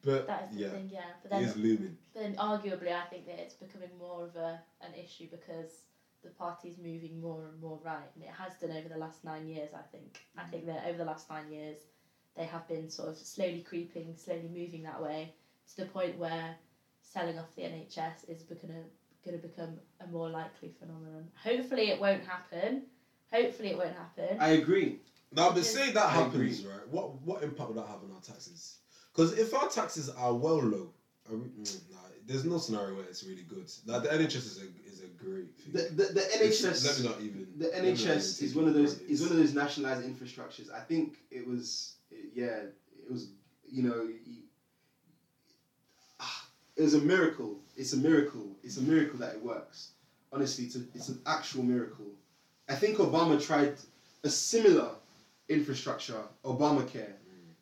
[0.02, 1.00] But that is the yeah, thing, yeah.
[1.22, 1.96] But then, is looming.
[2.14, 5.82] but then arguably, I think that it's becoming more of a an issue because
[6.22, 9.46] the party's moving more and more right, and it has done over the last nine
[9.46, 9.70] years.
[9.74, 10.20] I think.
[10.36, 11.78] I think that over the last nine years,
[12.34, 15.34] they have been sort of slowly creeping, slowly moving that way
[15.68, 16.56] to the point where
[17.12, 18.82] selling off the NHS is going to
[19.24, 21.24] going to become a more likely phenomenon.
[21.42, 22.82] Hopefully, it won't happen.
[23.32, 24.36] Hopefully, it won't happen.
[24.40, 25.00] I agree.
[25.32, 26.86] Now, but Because- say that I happens, right?
[26.90, 28.78] What what impact would that have on our taxes?
[29.12, 30.92] Because if our taxes are well low,
[31.28, 33.68] are we, mm, nah, there's no scenario where it's really good.
[33.86, 35.72] Like the NHS is a is a great thing.
[35.72, 36.84] The, the, the It's- NHS.
[36.86, 37.46] let me not even.
[37.58, 39.10] the let me not even NHS take is one of those it.
[39.10, 40.70] is one of those nationalized infrastructures.
[40.72, 41.96] I think it was
[42.32, 42.60] yeah,
[43.04, 43.30] it was
[43.68, 44.44] you know y-
[46.76, 47.56] it was a miracle.
[47.76, 48.46] It's a miracle.
[48.62, 49.90] It's a miracle that it works.
[50.32, 52.06] Honestly, it's, a, it's an actual miracle.
[52.68, 53.74] I think Obama tried
[54.24, 54.90] a similar
[55.48, 57.12] infrastructure, Obamacare.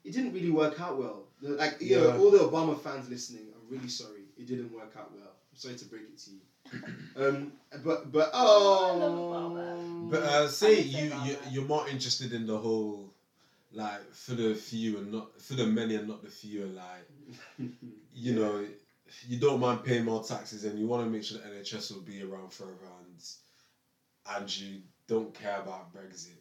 [0.04, 1.24] It didn't really work out well.
[1.40, 2.02] Like you Yeah.
[2.04, 4.22] know, all the Obama fans listening, I'm really sorry.
[4.38, 5.32] It didn't work out well.
[5.52, 6.40] I'm sorry to break it to you.
[7.16, 7.52] Um,
[7.84, 10.10] but but Oh, I love Obama.
[10.10, 13.12] But uh, say I would say you you you're more interested in the whole,
[13.72, 17.06] like for the few and not for the many and not the few, and like
[18.14, 18.64] you know,
[19.28, 22.00] you don't mind paying more taxes and you want to make sure the NHS will
[22.00, 23.22] be around forever and
[24.36, 26.38] and you don't care about Brexit,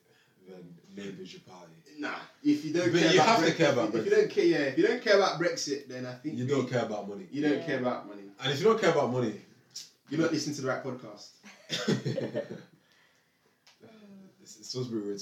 [0.48, 1.74] then Labour's your party.
[2.00, 4.12] Nah, if you don't But care you about have to Brexit, care about if, you
[4.12, 6.70] don't care, yeah, if you don't care about Brexit, then I think You we- don't
[6.70, 7.66] care about money, You don't Yeah.
[7.66, 8.22] care about money.
[8.42, 9.34] and if you don't care about money,
[10.10, 11.28] You're not listening to the right podcast.
[14.42, 15.22] it's, it's supposed to be weird.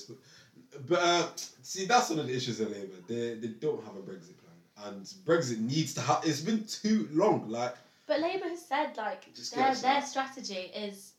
[0.88, 1.28] But uh,
[1.62, 2.96] see, that's one of the issues in Labour.
[3.08, 4.38] They they don't have a Brexit
[4.86, 6.22] and Brexit needs to have.
[6.26, 7.50] It's been too long.
[7.50, 7.76] Like
[8.08, 11.14] But Labour has said like Just their their strategy is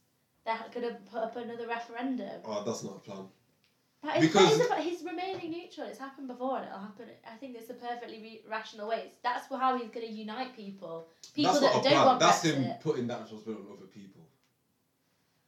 [0.44, 2.40] they're going to put up another referendum.
[2.44, 3.24] oh, that's not a plan.
[4.02, 5.86] That is, Because- that is about, he's remaining neutral.
[5.86, 7.06] It's happened before, and it'll happen.
[7.32, 9.04] I think it's a perfectly re- rational way.
[9.06, 11.06] It's, that's how he's going to unite people.
[11.32, 12.06] People that's that not a don't plan.
[12.06, 12.54] want That's Brexit.
[12.54, 14.22] him putting that responsibility on other people.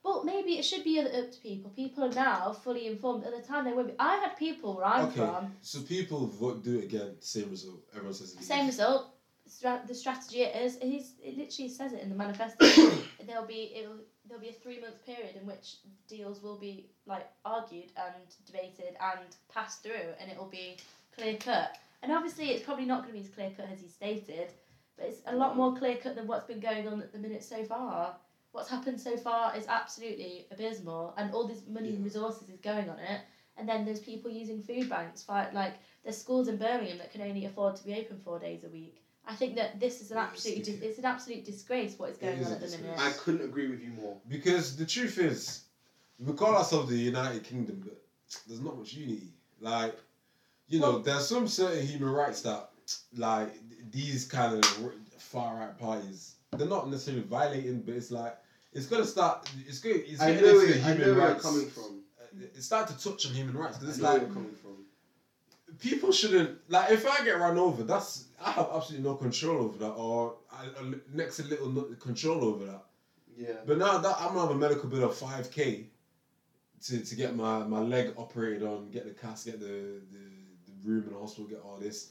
[0.05, 1.71] Well, maybe it should be up to people.
[1.71, 3.25] People are now fully informed.
[3.25, 3.95] At the time, they won't be.
[3.99, 5.57] I had people where I'm okay, from.
[5.63, 7.81] so people vote, do it again, same result.
[7.93, 8.45] Everyone says it.
[8.45, 9.15] Same result.
[9.61, 12.67] The strategy is he's, it literally says it in the manifesto.
[13.27, 17.27] there'll be it'll, there'll be a three month period in which deals will be like
[17.45, 20.77] argued and debated and passed through, and it will be
[21.17, 21.79] clear cut.
[22.03, 24.49] And obviously, it's probably not going to be as clear cut as he stated,
[24.99, 25.57] but it's a lot mm.
[25.57, 28.17] more clear cut than what's been going on at the minute so far.
[28.55, 32.89] What's happened so far is absolutely abysmal, and all this money and resources is going
[32.89, 33.21] on it.
[33.57, 35.23] And then there's people using food banks.
[35.25, 38.63] For, like there's schools in Birmingham that can only afford to be open four days
[38.63, 39.03] a week.
[39.27, 42.11] I think that this is an Yeah, absolute it's dis- it's an absolute disgrace what
[42.11, 42.97] is going is on at the disgrace.
[42.97, 43.01] minute.
[43.01, 44.17] I couldn't agree with you more.
[44.29, 45.65] Because the truth is,
[46.21, 48.01] we call ourselves the United Kingdom, but
[48.47, 49.33] there's not much unity.
[49.61, 49.97] Like,
[50.69, 52.71] you know, Well- there's some certain human rights that,
[53.17, 53.51] like,
[53.91, 54.65] these kind of
[55.19, 58.37] far right parties, they're not necessarily violating, but it's like
[58.73, 59.49] it's gonna start.
[59.67, 60.03] It's going.
[60.07, 61.43] It's I getting know, into where, I human know where rights.
[61.43, 62.01] coming from.
[62.21, 64.85] Uh, It's starting to touch on human rights because it's like coming from.
[65.81, 69.79] people shouldn't like if I get run over, that's I have absolutely no control over
[69.79, 72.83] that, or I, I- next to little control over that.
[73.37, 73.55] Yeah.
[73.67, 75.87] But now that I'm gonna have a medical bill of five k
[76.87, 79.67] to, to get my, my leg operated on, get the cast, get the,
[80.13, 80.23] the,
[80.67, 82.11] the room in the hospital, get all this.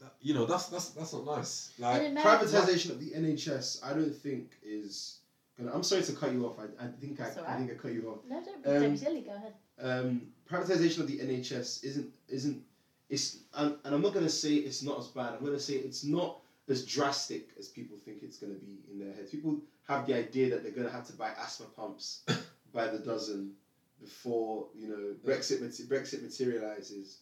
[0.00, 1.72] That, you know, that's that's that's not nice.
[1.78, 5.18] Like Privatization of the NHS, I don't think is
[5.58, 5.72] gonna.
[5.72, 6.58] I'm sorry to cut you off.
[6.58, 8.18] I, I think I, That's all I think I cut you off.
[8.28, 9.20] No, don't, Um, don't be silly.
[9.22, 9.54] Go ahead.
[9.80, 12.62] um, privatization of the NHS isn't isn't
[13.08, 15.34] it's and, and I'm not gonna say it's not as bad.
[15.34, 19.14] I'm gonna say it's not as drastic as people think it's gonna be in their
[19.14, 19.30] heads.
[19.30, 22.24] People have the idea that they're gonna have to buy asthma pumps
[22.72, 23.52] by the dozen
[24.00, 27.18] before you know Brexit Brexit materializes,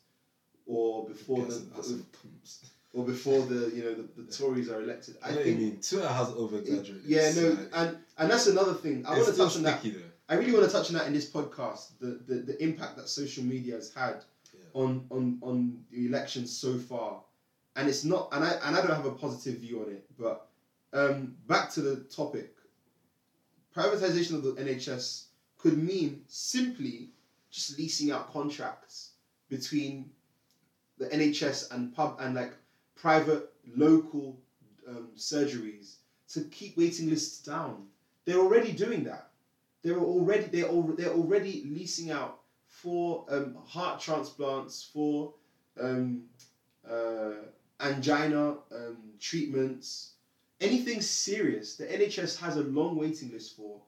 [0.67, 1.63] or before the,
[2.95, 5.17] or before the you know the, the Tories are elected.
[5.23, 5.79] I what think mean.
[5.81, 7.03] Twitter has over exaggerated.
[7.07, 9.05] yeah no and and that's another thing.
[9.07, 9.83] I want to touch on that.
[9.83, 9.91] though.
[10.29, 11.99] I really want to touch on that in this podcast.
[12.01, 14.61] The, the the impact that social media has had Yeah.
[14.75, 17.23] on on on the elections so far,
[17.77, 18.29] and it's not.
[18.33, 20.05] And I and I don't have a positive view on it.
[20.19, 20.47] But
[20.93, 22.51] um, back to the topic.
[23.75, 25.25] Privatization of the NHS
[25.57, 27.09] could mean simply
[27.51, 29.13] just leasing out contracts
[29.49, 30.11] between
[30.99, 32.55] the NHS and pub and like
[32.95, 34.37] private local
[34.89, 35.97] um, surgeries
[36.29, 37.87] to keep waiting lists down.
[38.25, 39.29] They're already doing that.
[39.83, 45.35] They're already they're al- they're already leasing out for um, heart transplants, for
[45.81, 46.23] um,
[46.89, 47.33] uh,
[47.81, 50.13] angina um, treatments,
[50.61, 51.77] anything serious.
[51.77, 53.81] The NHS has a long waiting list for.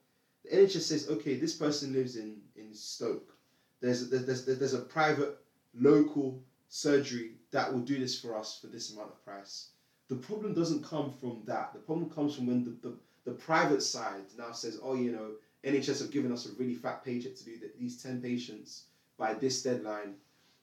[0.45, 3.33] The NHS says, okay, this person lives in in Stoke.
[3.81, 5.39] There's there's there's, there's a private
[5.75, 9.69] local surgery that will do this for us for this amount of price.
[10.09, 11.73] The problem doesn't come from that.
[11.73, 15.31] The problem comes from when the, the, the private side now says, oh, you know,
[15.65, 18.85] NHS have given us a really fat paycheck to do that, these 10 patients
[19.19, 20.15] by this deadline.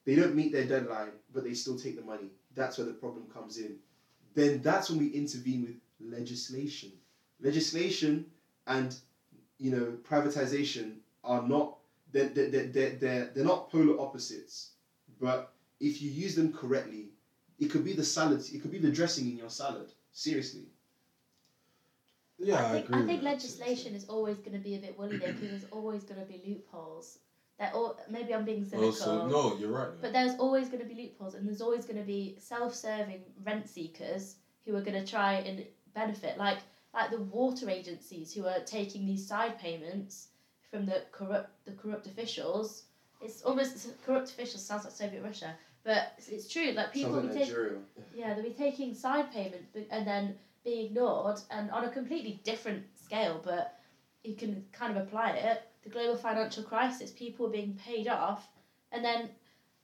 [0.05, 2.29] They don't meet their deadline, but they still take the money.
[2.55, 3.77] That's where the problem comes in.
[4.35, 6.91] Then that's when we intervene with legislation.
[7.39, 8.25] Legislation
[8.67, 8.95] and
[9.57, 11.77] you know privatization are not
[12.11, 14.71] they're, they're, they're, they're, they're not polar opposites.
[15.19, 15.50] But
[15.81, 17.09] if you use them correctly,
[17.59, 19.91] it could be the salad, it could be the dressing in your salad.
[20.13, 20.65] Seriously.
[22.37, 22.95] Yeah, I, I think, agree.
[22.95, 25.17] I with think that to an legislation is always going to be a bit woolly
[25.17, 27.19] though, because there's always going to be loopholes.
[27.59, 28.93] That all maybe I'm being extent.
[28.95, 29.21] cynical.
[29.21, 29.89] Also, no, you're right.
[30.01, 33.69] But there's always going to be loopholes, and there's always going to be self-serving rent
[33.69, 36.57] seekers who are going to try and benefit, like
[36.93, 40.29] like the water agencies who are taking these side payments
[40.71, 42.85] from the corrupt the corrupt officials.
[43.21, 46.71] It's almost corrupt officials sounds like Soviet Russia, but it's, true.
[46.71, 50.87] Like people Sounds will be taking yeah they'll be taking side payments and then being
[50.87, 53.79] ignored, and on a completely different scale, but
[54.23, 55.63] you can kind of apply it.
[55.83, 58.47] The global financial crisis, people were being paid off,
[58.91, 59.29] and then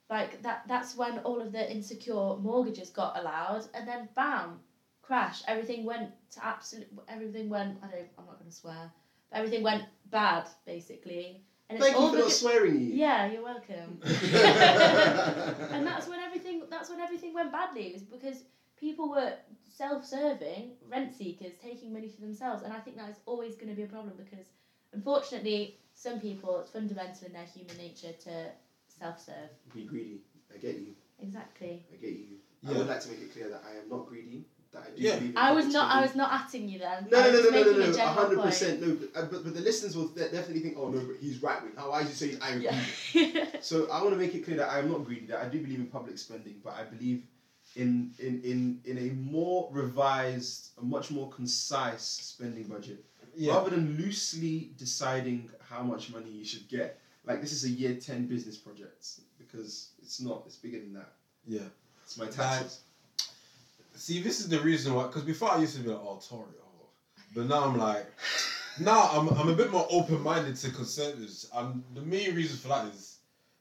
[0.08, 4.60] like that that's when all of the insecure mortgages got allowed, and then bam,
[5.02, 5.42] crash.
[5.48, 6.88] Everything went to absolute.
[7.08, 7.78] Everything went.
[7.82, 8.08] I don't.
[8.16, 8.92] I'm not going to swear.
[9.30, 12.94] But everything went bad basically, and it's Thank you all for not swearing you.
[12.94, 14.00] yeah, you're welcome.
[14.02, 17.82] and that's when everything that's when everything went badly.
[17.82, 18.44] It was because
[18.76, 19.32] people were
[19.68, 23.74] self-serving rent seekers taking money for themselves, and I think that is always going to
[23.74, 24.46] be a problem because
[24.94, 28.46] unfortunately, some people it's fundamental in their human nature to
[28.86, 29.50] self-serve.
[29.74, 30.22] Be greedy.
[30.54, 30.94] I get you.
[31.20, 31.84] Exactly.
[31.92, 32.38] I get you.
[32.66, 34.46] I would like to make it clear that I am not greedy.
[34.72, 35.18] That I do Yeah.
[35.18, 35.94] believe I was public not.
[35.96, 37.06] I was not atting you then.
[37.10, 38.80] No, no, no, no, no, no, a no, hundred percent.
[38.82, 41.42] No, but, uh, but but the listeners will de- definitely think, oh no, but he's
[41.42, 41.72] right wing.
[41.76, 42.78] How why is he saying I'm Yeah.
[43.12, 43.42] greedy?
[43.62, 45.26] So I want to make it clear that I am not greedy.
[45.26, 47.22] That I do believe in public spending, but I believe
[47.76, 53.04] in in in in a more revised, a much more concise spending budget,
[53.34, 53.54] yeah.
[53.54, 57.00] rather than loosely deciding how much money you should get.
[57.24, 59.06] Like this is a year ten business project
[59.38, 60.42] because it's not.
[60.46, 61.12] It's bigger than that.
[61.46, 61.68] yeah.
[62.04, 62.80] It's my taxes.
[63.98, 65.08] See, this is the reason why.
[65.08, 66.86] Because before I used to be like, oh, Tory, oh.
[67.34, 68.06] But now I'm like,
[68.78, 71.50] now I'm, I'm a bit more open minded to conservatives.
[71.52, 73.18] And the main reason for that is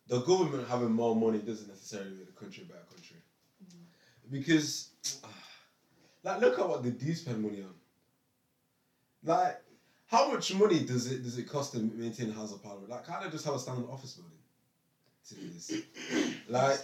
[0.08, 3.18] the government having more money doesn't necessarily make the country a better country.
[3.66, 4.38] Mm-hmm.
[4.38, 4.90] Because,
[6.24, 7.74] like, look at what they do spend money on.
[9.24, 9.60] Like,
[10.06, 12.92] how much money does it does it cost to maintain a House of Parliament?
[12.92, 14.38] Like, can't they just have a standard office building?
[15.30, 15.74] To do this?
[16.50, 16.80] Like,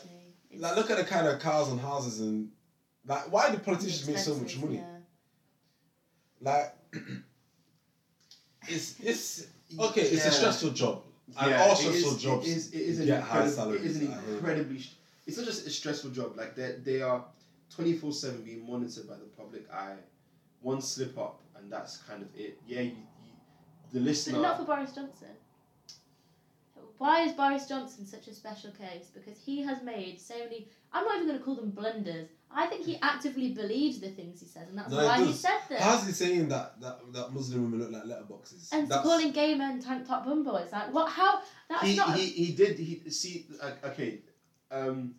[0.58, 2.50] like, look at the kind of cars and houses and
[3.06, 4.76] like, why do politicians make so much money?
[4.78, 4.98] yeah.
[6.42, 6.74] Like,
[8.68, 9.48] it's it's
[9.80, 10.02] okay.
[10.02, 11.04] It's a stressful job.
[11.38, 13.74] And Yeah, all it stressful is- jobs It is, it is an get high incredible,
[13.76, 14.36] it is an salaries, I hear.
[14.36, 14.80] incredibly.
[14.80, 16.36] st- It's not just a stressful job.
[16.38, 17.24] Like they they are
[17.74, 19.96] twenty four seven being monitored by the public eye.
[20.62, 22.60] One slip up and that's kind of it.
[22.68, 23.34] Yeah, you, you
[23.92, 24.36] the listener.
[24.38, 25.28] But not for Boris Johnson.
[27.00, 29.08] Why is Boris Johnson such a special case?
[29.14, 30.68] Because he has made so many.
[30.94, 32.30] I'm not even going to call them blunders.
[32.56, 35.58] I think he actively believes the things he says, and that's No, why he said
[35.68, 35.80] them.
[35.82, 38.72] How's he saying that, that that Muslim women look like letterboxes?
[38.72, 41.10] and That's- calling gay men tank top bum boys, like what?
[41.12, 41.42] How?
[41.68, 42.16] That's he, not.
[42.16, 44.20] he he did he see uh, okay.
[44.70, 45.16] Um,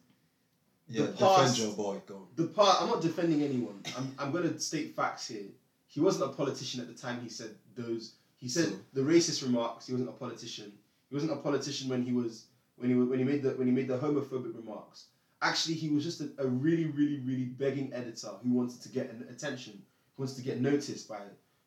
[0.89, 2.01] yeah, the defend past- your boy.
[2.07, 2.15] Go.
[2.17, 2.27] on.
[2.37, 3.83] the part I'm not defending anyone.
[3.99, 5.47] I'm I'm gonna state facts here.
[5.89, 7.21] He wasn't a politician at the time.
[7.21, 8.15] He said those.
[8.39, 9.87] He said So- the racist remarks.
[9.89, 10.73] He wasn't a politician.
[11.09, 12.45] He wasn't a politician when he was
[12.77, 15.07] when he when he made the when he made the homophobic remarks.
[15.45, 19.11] Actually, he was just a, a really really really begging editor who wanted to get
[19.11, 19.75] an attention,
[20.17, 21.21] who wanted to get noticed by,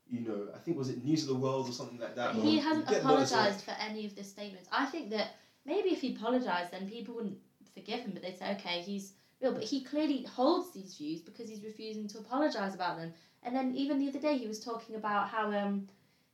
[0.09, 2.35] you know, I think was it News of the World or something like that.
[2.35, 4.67] He hasn't apologised for any of the statements.
[4.71, 5.35] I think that
[5.65, 7.37] maybe if he apologised, then people wouldn't
[7.73, 9.53] forgive him, but they'd say, okay, he's real.
[9.53, 13.13] But he clearly holds these views because he's refusing to apologise about them.
[13.43, 15.87] And then even the other day, he was talking about how um,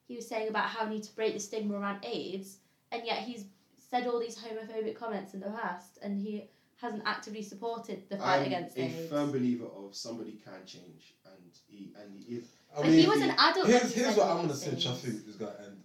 [0.07, 2.59] he was saying about how we need to break the stigma around AIDS,
[2.91, 3.45] and yet he's
[3.77, 6.49] said all these homophobic comments in the past, and he
[6.83, 9.09] hasn't actively supported the fight I'm against a AIDS.
[9.09, 12.43] firm believer of somebody can change, and he and he, if
[12.75, 13.65] I but mean, he was an adult.
[13.65, 14.83] when here's, he here's said what I'm gonna say, things.
[14.85, 15.77] Chafu, is going and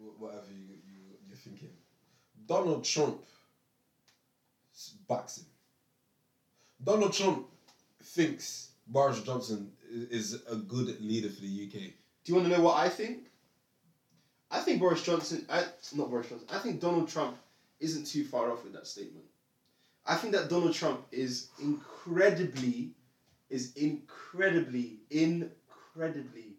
[0.00, 1.68] wh- whatever you, you you're thinking.
[2.46, 3.20] Donald Trump
[4.74, 5.44] s- backs him.
[6.82, 7.46] Donald Trump
[8.02, 11.92] thinks Boris Johnson i- is a good leader for the UK.
[12.24, 13.30] Do you want to know what I think?
[14.50, 17.36] I think Boris Johnson, I, not Boris Johnson, I think Donald Trump
[17.80, 19.24] isn't too far off with that statement.
[20.06, 22.90] I think that Donald Trump is incredibly,
[23.50, 26.56] is incredibly, incredibly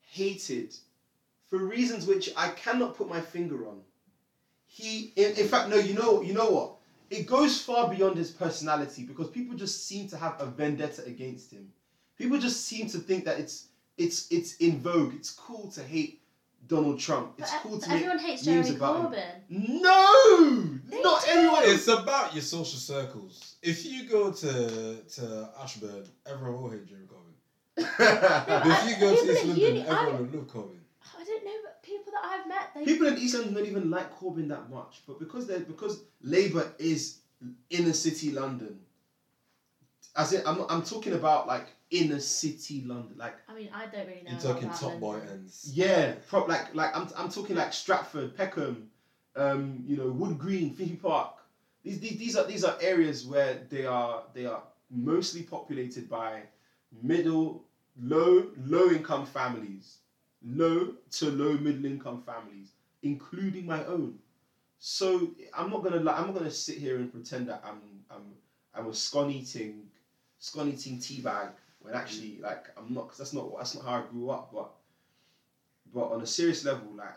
[0.00, 0.74] hated
[1.48, 3.80] for reasons which I cannot put my finger on.
[4.66, 6.76] He, in, in fact, no, you know, you know what?
[7.10, 11.52] It goes far beyond his personality because people just seem to have a vendetta against
[11.52, 11.68] him.
[12.18, 13.66] People just seem to think that it's
[13.96, 15.14] it's it's in vogue.
[15.14, 16.20] It's cool to hate
[16.66, 17.34] Donald Trump.
[17.38, 19.82] It's e- cool to but make everyone hates memes Jeremy about him.
[19.82, 21.30] No, They not do.
[21.30, 21.62] everyone.
[21.64, 23.56] It's about your social circles.
[23.62, 27.86] If you go to to Ashburn, everyone will hate Jeremy Corbyn.
[27.98, 30.78] but But if you go to East London, uni- I- everyone will love Corbyn.
[31.18, 33.90] I don't know, but people that I've met, they People in East London don't even
[33.90, 37.18] like Corbyn that much, but because they because Labour is
[37.70, 38.80] inner city London.
[40.16, 44.06] As in, I'm I'm talking about like inner city London, like I mean, I don't
[44.06, 44.32] really know.
[44.32, 45.28] You're talking about top boy London.
[45.32, 45.70] ends.
[45.74, 48.88] yeah, prop like like I'm I'm talking like Stratford, Peckham,
[49.36, 51.36] um, you know Wood Green, Finchley Park.
[51.82, 56.42] These, these these are these are areas where they are they are mostly populated by
[57.02, 57.64] middle
[58.00, 59.98] low low income families,
[60.44, 62.72] low to low middle income families,
[63.02, 64.18] including my own.
[64.78, 67.80] So I'm not gonna like I'm not gonna sit here and pretend that I'm
[68.10, 68.22] I'm
[68.74, 69.88] I'm a scone eating
[70.38, 71.48] scone eating tea bag
[71.84, 74.48] when actually like I'm not because that's not that's not how I grew up.
[74.50, 74.70] But
[75.92, 77.14] but on a serious level, like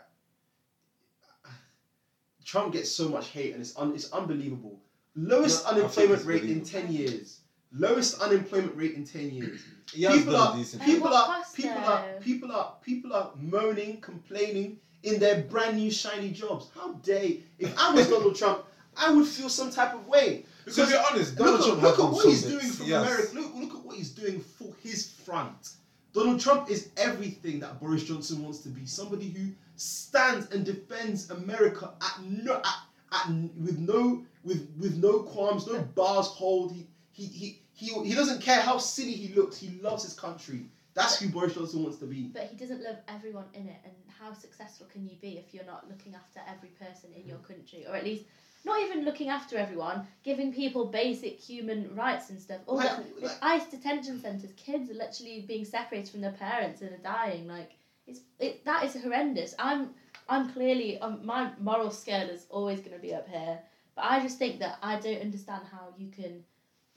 [2.44, 4.78] Trump gets so much hate and it's un, it's unbelievable.
[5.16, 7.40] Lowest No, unemployment rate in ten years.
[7.72, 9.60] Lowest unemployment rate in ten years.
[9.92, 10.94] People are a decent At job.
[10.96, 16.30] people are people are people are people are moaning, complaining in their brand new shiny
[16.30, 16.68] jobs.
[16.74, 18.64] How dare if I was Donald Trump,
[18.98, 20.44] I would feel some type of way.
[20.64, 23.02] Because to be honest, Donald look, Trump at, look at what he's doing for Yes.
[23.06, 23.34] America.
[23.34, 25.74] Look, look at what he's doing for his front.
[26.14, 28.86] Donald Trump is everything that Boris Johnson wants to be.
[28.86, 32.78] Somebody who stands and defends America at no at,
[33.12, 33.28] at
[33.58, 36.72] with no with with no qualms, no bars hold.
[36.72, 39.58] He he he he he doesn't care how silly he looks.
[39.58, 40.62] He loves his country.
[40.94, 42.22] That's who Boris Johnson wants to be.
[42.22, 45.64] But he doesn't love everyone in it, and how successful can you be if you're
[45.64, 48.24] not looking after every person in your country, or at least
[48.68, 52.60] not even looking after everyone, giving people basic human rights and stuff.
[52.66, 56.80] All Like- the like- ICE detention centres, kids are literally being separated from their parents
[56.82, 57.46] and are dying.
[57.48, 57.72] Like
[58.06, 59.54] it's it that is horrendous.
[59.58, 59.94] I'm
[60.28, 63.58] I'm clearly um, my moral scale is always going to be up here,
[63.94, 66.44] but I just think that I don't understand how you can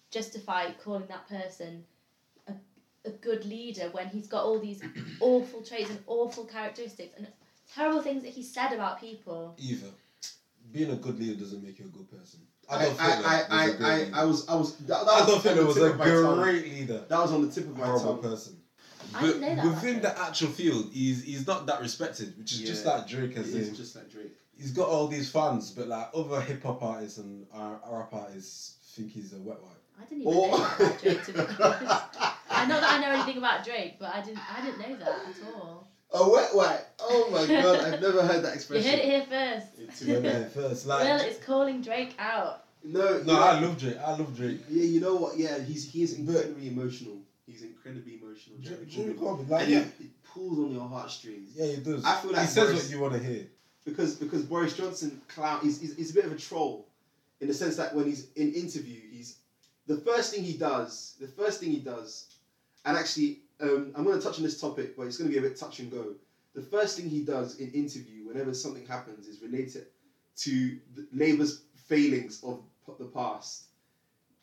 [0.09, 1.86] justify calling that person
[2.47, 2.53] a,
[3.05, 4.82] a good leader when he's got all these
[5.22, 7.28] awful traits and awful characteristics and
[7.74, 9.55] terrible things that he said about people.
[9.57, 9.88] Either
[10.72, 12.39] being a good leader doesn't make you a good person.
[12.69, 14.15] I I don't think I, that I, was a great I, leader.
[14.15, 15.89] I was I was that, that I was don't think on the was tip a
[15.91, 16.41] of my tongue.
[16.41, 17.05] great leader.
[17.09, 18.22] That was on the tip of my horrible tongue.
[18.24, 18.57] person.
[19.13, 22.61] I didn't know that within the actual field, he's he's not that respected, which is
[22.61, 23.76] just like Drake has It is in.
[23.76, 24.32] just like Drake.
[24.57, 28.78] He's got all these fans, but like other hip hop artists and uh, rap artists
[28.95, 29.78] think he's a wet wipe.
[29.99, 31.24] I didn't even Or- know that about Drake.
[31.26, 32.17] To be honest,
[32.49, 34.39] I know that I know anything about Drake, but I didn't.
[34.39, 35.91] I didn't know that at all.
[36.14, 36.88] A wet wipe.
[36.99, 38.84] Oh my god, I've never heard that expression.
[38.91, 38.99] You expression.
[38.99, 39.68] heard it here first.
[39.80, 42.66] It's Yeah, really- man, first, like, Will is calling Drake out.
[42.84, 43.97] No, no, you I love Drake.
[44.03, 44.59] I love Drake.
[44.70, 45.38] Yeah, you know what?
[45.38, 47.18] Yeah, he's he is incredibly emotional.
[47.45, 48.57] He's incredibly emotional.
[48.59, 49.45] Jeremy Drake, Corbyn.
[49.45, 51.49] Corbyn, like, and yeah, it, it pulls on your heartstrings.
[51.55, 52.03] yeah, he does.
[52.05, 53.47] I feel like he says Boris- what you want to hear.
[53.86, 56.88] because because Boris Johnson clown he's, he's, he's a bit of a troll
[57.39, 59.38] in the sense that when he's in interview he's
[59.88, 62.26] the first thing he does the first thing he does
[62.86, 65.45] and actually um, I'm going to touch on this topic but it's going to be
[65.45, 66.16] a bit touch and go.
[66.53, 69.86] The first thing he does in interview whenever something happens is related
[70.38, 70.78] to
[71.14, 72.62] Labour's failings of
[72.99, 73.66] the past.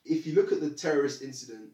[0.05, 1.71] If you look at the terrorist incident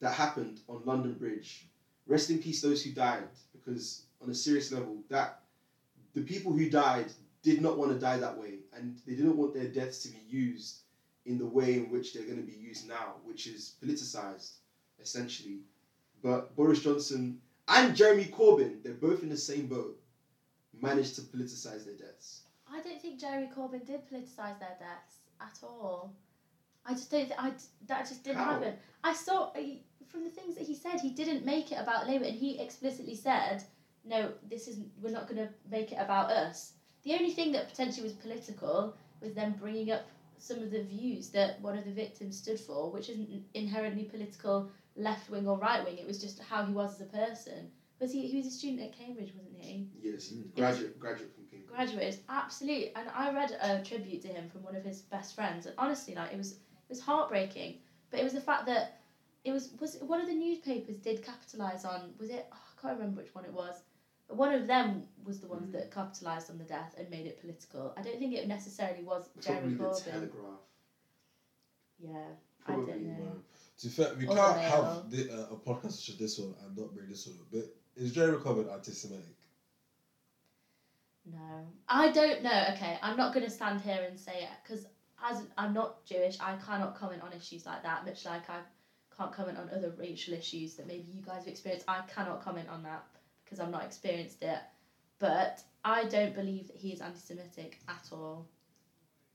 [0.00, 1.66] that happened on London Bridge
[2.06, 5.40] rest in peace those who died because on a serious level that
[6.14, 7.06] the people who died
[7.42, 10.20] did not want to die that way and they didn't want their deaths to be
[10.28, 10.80] used
[11.26, 14.56] in the way in which they're going to be used now which is politicized
[15.00, 15.60] essentially
[16.24, 19.96] but boris johnson and jeremy corbyn they're both in the same boat
[20.88, 22.44] managed to politicize their deaths
[22.74, 26.12] I don't think Jeremy Corbyn did politicise their deaths at all.
[26.84, 27.26] I just don't.
[27.26, 27.52] Th- I
[27.86, 28.54] that just didn't How?
[28.54, 28.74] happen.
[29.02, 29.60] I saw uh,
[30.08, 33.14] from the things that he said, he didn't make it about Labour, and he explicitly
[33.14, 33.64] said,
[34.04, 34.90] "No, this isn't.
[35.00, 36.72] We're not going to make it about us."
[37.04, 40.08] The only thing that potentially was political was them bringing up
[40.38, 44.68] some of the views that one of the victims stood for, which isn't inherently political,
[44.96, 45.98] left wing or right wing.
[45.98, 47.68] It was just how he was as a person.
[48.00, 48.26] Was he?
[48.26, 49.86] He was a student at Cambridge, wasn't he?
[50.02, 50.54] yes Mm.
[50.54, 54.74] graduate graduate from king graduated absolutely and i read a tribute to him from one
[54.74, 57.74] of his best friends and honestly like it was it was heartbreaking
[58.10, 58.92] but it was the fact that
[59.44, 62.94] it was was one of the newspapers did capitalize on was it oh, i can't
[62.94, 63.82] remember which one it was
[64.28, 67.38] but one of them was the ones that capitalized on the death and made it
[67.38, 70.60] political i don't think it necessarily was jeremy corbyn telegraph
[71.98, 72.30] yeah
[72.64, 73.40] Probably, i don't know man.
[73.78, 76.76] To be fair, we can't have the, uh, a podcast such as this one and
[76.76, 77.46] not bring this one up.
[77.50, 77.64] But
[77.96, 79.36] is Jeremy Corbyn anti-Semitic?
[81.26, 82.64] No, I don't know.
[82.74, 84.86] Okay, I'm not going to stand here and say it because
[85.24, 88.04] as I'm not Jewish, I cannot comment on issues like that.
[88.04, 88.60] Much like I
[89.16, 91.86] can't comment on other racial issues that maybe you guys have experienced.
[91.88, 93.04] I cannot comment on that
[93.44, 94.58] because I've not experienced it.
[95.18, 98.46] but I don't believe that he is anti-Semitic at all.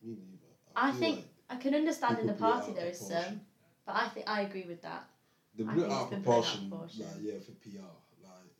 [0.04, 0.46] Me neither.
[0.76, 3.00] I feel think like I can understand in the people blew it party there is
[3.00, 3.42] some,
[3.90, 5.04] but I think I agree with that.
[5.58, 7.06] They I blew it out of been blown out of proportion, proportion.
[7.06, 7.92] like yeah, for PR,
[8.24, 8.54] like,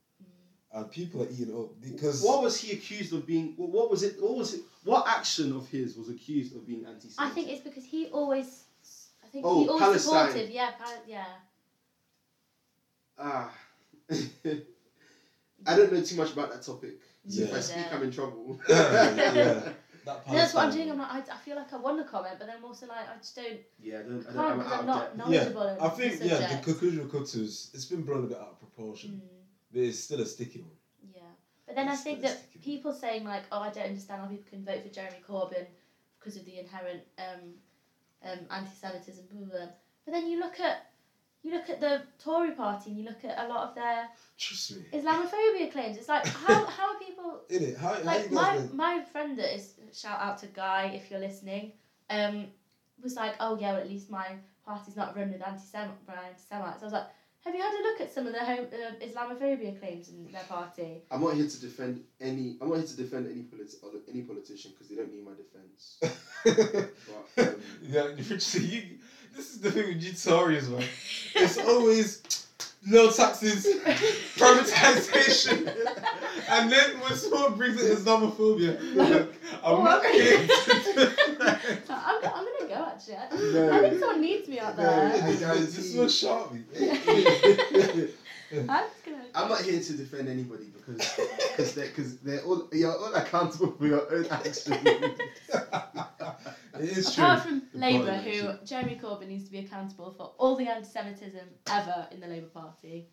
[0.74, 3.54] and people are eating up because What was he accused of being?
[3.56, 4.16] What what was it?
[4.20, 4.62] What was it?
[4.84, 7.20] What action of his was accused of being anti-Semitic?
[7.20, 8.66] I think it's because he always,
[9.24, 10.28] I think Oh, he always Palestine.
[10.30, 11.26] supported, yeah, Pal- yeah.
[13.20, 13.52] Ah.
[15.68, 16.96] I don't know too much about that topic.
[17.28, 17.62] So if I Yeah.
[17.62, 18.58] speak, I'm in trouble.
[18.68, 19.72] yeah,
[20.10, 20.92] that No, that's what I'm doing.
[20.92, 23.08] I'm like, I, I feel like I want to comment, but then I'm also like,
[23.14, 25.80] I just don't, yeah, I don't, I can't don't, I'm out I'm not knowledgeable in
[25.80, 28.38] I think the yeah, the conclusion we come to is it's been blown a bit
[28.38, 29.42] out of proportion, Mm,
[29.72, 30.72] but it's still a sticky one.
[31.16, 31.22] yeah.
[31.66, 32.64] But then I think that sticky one.
[32.64, 35.66] people saying like, oh, I don't understand how people can vote for Jeremy Corbyn
[36.18, 37.54] because of the inherent um,
[38.24, 39.68] um, anti-Semitism, blah, blah, blah.
[40.06, 40.89] But then you look at
[41.44, 44.08] you look at the Tory party and you look at a lot of their
[44.94, 45.98] Islamophobia claims.
[45.98, 48.76] It's like how how are people In it, how, how like you my been?
[48.76, 51.72] my friend that is shout out to Guy if you're listening,
[52.10, 52.48] um,
[53.02, 54.28] was like, oh yeah, well, at least my
[54.66, 56.82] party's not run with anti-Sem- by anti-Semites.
[56.82, 57.08] I was like,
[57.46, 60.44] have you had a look at some of the home, uh, Islamophobia claims in their
[60.44, 61.04] party?
[61.10, 62.58] I'm not here to defend any.
[62.62, 63.78] I'm not here to defend any politi-
[64.10, 66.00] any politician because they don't need my defense.
[67.36, 68.84] But, um, yeah, literally, you,
[69.40, 70.84] this is the thing with you Tories, man.
[71.36, 72.22] It's always
[72.86, 73.66] low taxes,
[74.36, 75.66] privatization,
[76.50, 79.12] and then when someone brings in Islamophobia, like,
[79.64, 80.46] I'm Oh, not okay.
[80.46, 81.10] here to
[81.88, 83.16] So I'm, I'm gonna go actually.
[83.16, 83.72] I, No.
[83.72, 85.08] I think someone needs me out there.
[85.10, 86.62] No, Guys, this one shot me.
[88.52, 89.24] I'm just gonna.
[89.36, 91.16] I'm not here to defend anybody because
[91.48, 94.68] because they're because they're all you're all accountable for your own actions.
[96.80, 97.24] it is true.
[97.24, 98.66] Apart from Labour, who.
[98.66, 103.08] Jeremy Corbyn needs to be accountable for all the anti-Semitism ever in the Labour Party.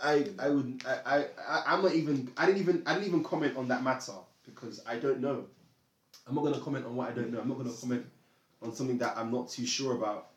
[0.00, 3.56] I I wouldn't I, I I'm not even I didn't even I didn't even comment
[3.56, 4.12] on that matter
[4.44, 5.44] because I don't know.
[6.26, 7.40] I'm not gonna comment on what I don't know.
[7.40, 8.04] I'm not gonna comment
[8.62, 10.28] on something that I'm not too sure about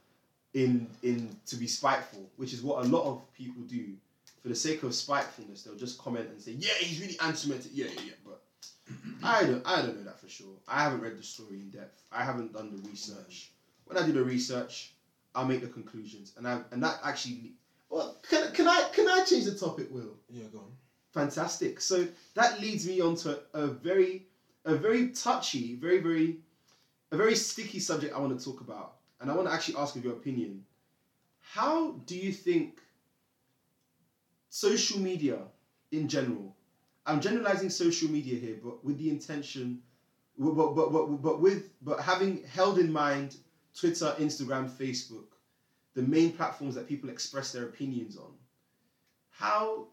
[0.53, 3.93] in in to be spiteful, which is what a lot of people do.
[4.41, 7.87] For the sake of spitefulness, they'll just comment and say, "Yeah, he's really anti-Semitic." Yeah,
[7.87, 8.28] yeah, yeah.
[9.21, 10.55] But I don't I don't know that for sure.
[10.67, 12.01] I haven't read the story in depth.
[12.11, 13.51] I haven't done the research.
[13.85, 14.93] When I do the research,
[15.35, 17.53] I'll make the conclusions, and I and that actually.
[17.89, 20.15] Well, can, can I can I change the topic, Will?
[20.29, 20.71] Yeah, go on.
[21.11, 21.81] Fantastic.
[21.81, 24.27] So that leads me on to a very,
[24.65, 26.37] a very touchy, very, very,
[27.11, 28.97] a very sticky subject I want to talk about.
[29.19, 30.63] And I want to actually ask of your opinion.
[31.41, 32.79] How do you think
[34.49, 35.39] social media
[35.91, 36.55] in general,
[37.09, 39.79] I'm generalizing social media here, but with the intention,
[40.37, 43.37] but, but, but, but, with, but having held in mind
[43.75, 45.25] Twitter, Instagram, Facebook,
[45.95, 48.31] the main platforms that people express their opinions on.
[49.31, 49.87] How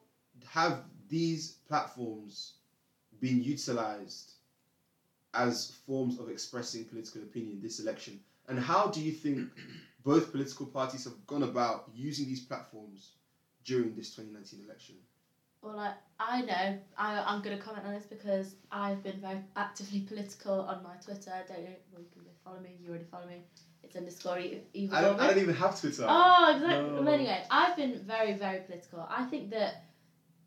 [0.47, 2.53] have these platforms
[3.19, 4.33] been utilized
[5.33, 8.21] as forms of expressing political opinion this election?
[8.49, 9.49] And how do you think
[10.05, 13.13] both political parties have gone about using these platforms
[13.65, 14.97] during this 2019 election?
[15.67, 16.79] Well, I, I know.
[16.97, 20.95] I, I'm going to comment on this because I've been very actively political on my
[21.05, 21.33] Twitter.
[21.35, 21.71] I don't know.
[21.93, 22.77] Well, you can go follow me.
[22.81, 23.43] You already follow me.
[23.83, 26.07] It's underscore e- Eva I don't, I don't even have Twitter.
[26.09, 26.91] Oh, exactly.
[26.91, 27.03] No.
[27.03, 29.07] Well, anyway, I've been very, very political.
[29.11, 29.83] I think that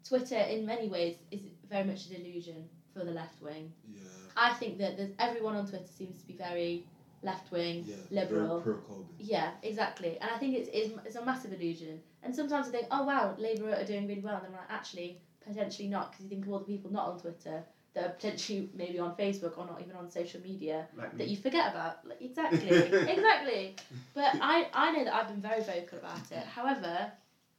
[0.07, 3.73] Twitter, in many ways, is very much a delusion for the left wing.
[3.93, 4.01] Yeah.
[4.37, 6.85] I think that there's, everyone on Twitter seems to be very
[7.21, 7.95] left wing, Yeah.
[8.11, 8.61] liberal.
[8.61, 9.05] Pro Corbyn.
[9.17, 10.17] Yeah, exactly.
[10.21, 11.99] And I think it's, it's, it's a massive illusion.
[12.23, 14.35] And sometimes I think, oh wow, Labour are doing really well.
[14.35, 17.07] And then I'm like, actually, potentially not, because you think of all the people not
[17.09, 17.63] on Twitter
[17.93, 21.35] that are potentially maybe on Facebook or not even on social media Like that you
[21.37, 22.05] forget about.
[22.07, 23.75] Like, exactly, exactly.
[24.13, 26.45] But I, I know that I've been very vocal about it.
[26.45, 27.11] However,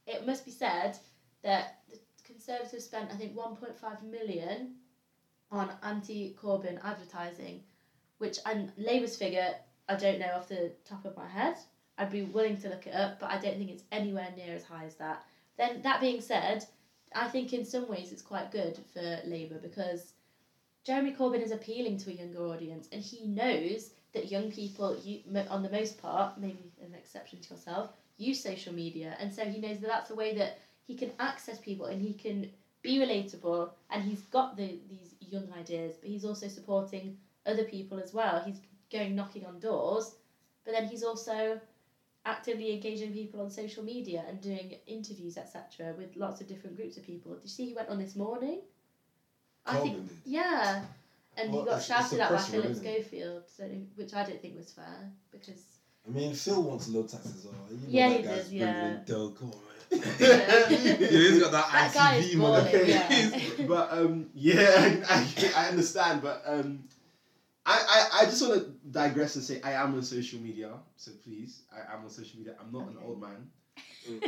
[0.07, 0.97] it must be said
[1.43, 4.75] that the Conservatives spent, I think, 1.5 million
[5.51, 7.61] on anti Corbyn advertising,
[8.21, 9.55] which, and Labour's figure,
[9.89, 11.55] I don't know off the top of my head.
[11.97, 14.63] I'd be willing to look it up, but I don't think it's anywhere near as
[14.63, 15.25] high as that.
[15.57, 16.63] Then, that being said,
[17.15, 20.13] I think in some ways it's quite good for Labour because
[20.83, 25.21] Jeremy Corbyn is appealing to a younger audience and he knows that young people, you,
[25.49, 29.15] on the most part, maybe an exception to yourself, use social media.
[29.19, 32.13] And so he knows that that's a way that he can access people and he
[32.13, 32.49] can
[32.81, 37.99] be relatable and he's got the, these young ideas, but he's also supporting other people
[37.99, 38.41] as well.
[38.45, 38.59] He's
[38.91, 40.13] going knocking on doors,
[40.65, 41.59] but then he's also
[42.25, 46.97] actively engaging people on social media and doing interviews, etc., with lots of different groups
[46.97, 47.33] of people.
[47.33, 48.59] Did you see he went on this morning?
[49.65, 50.17] I think did.
[50.25, 50.81] yeah,
[51.37, 53.03] and Well, he got it's- it's shouted at by oppressive, Phillip isn't it?
[53.03, 53.63] Schofield, so,
[53.95, 55.63] which I don't think was fair because
[56.05, 57.53] I mean, Phil wants low taxes as well.
[57.69, 58.97] You know Yeah, that he guy's does, bringing yeah.
[58.97, 60.01] in dough, come on, man.
[60.19, 62.71] Yeah, he's got that, That guy is ITV money.
[62.71, 63.39] balling, yeah.
[63.67, 66.21] But um, yeah, I, I understand.
[66.23, 66.83] But um,
[67.65, 70.71] I, I, I just want to digress and say I am on social media.
[70.95, 72.55] So please, I am on social media.
[72.59, 73.49] I'm not an old man.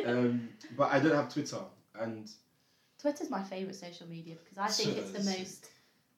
[0.06, 1.58] Um, but I don't have Twitter.
[2.00, 2.30] And
[3.00, 5.70] Twitter's my favourite social media because I think it's the most.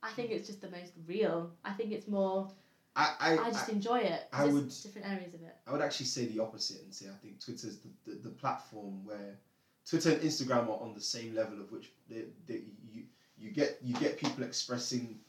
[0.04, 1.52] I think it's just the most real.
[1.64, 2.52] I think it's more.
[2.98, 4.28] I, I, I just I, enjoy it.
[4.32, 5.56] I would- different areas of it.
[5.68, 9.06] I would actually say the opposite and say I think Twitter's the, the, the platform
[9.06, 9.38] where
[9.86, 12.62] Twitter and Instagram are on the same level of which they, they,
[12.92, 13.04] you
[13.38, 15.20] you get you get people expressing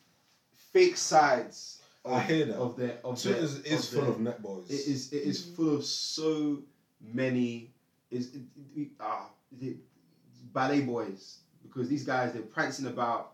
[0.72, 1.75] fake sides of,
[2.14, 2.56] I hear that.
[2.56, 4.70] of their of Twitter their, is, is their- full of netballs.
[4.70, 6.58] It is it is full of so
[7.00, 7.70] many
[8.10, 8.42] is it,
[8.74, 9.28] it, ah
[10.52, 13.32] ballet boys because these guys they're prancing about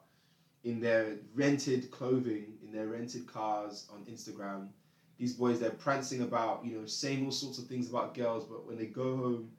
[0.65, 4.69] in their rented clothing in their rented cars on Instagram.
[5.19, 8.67] These boys they're prancing about you know saying all sorts of things about girls, but
[8.67, 9.51] when they go home,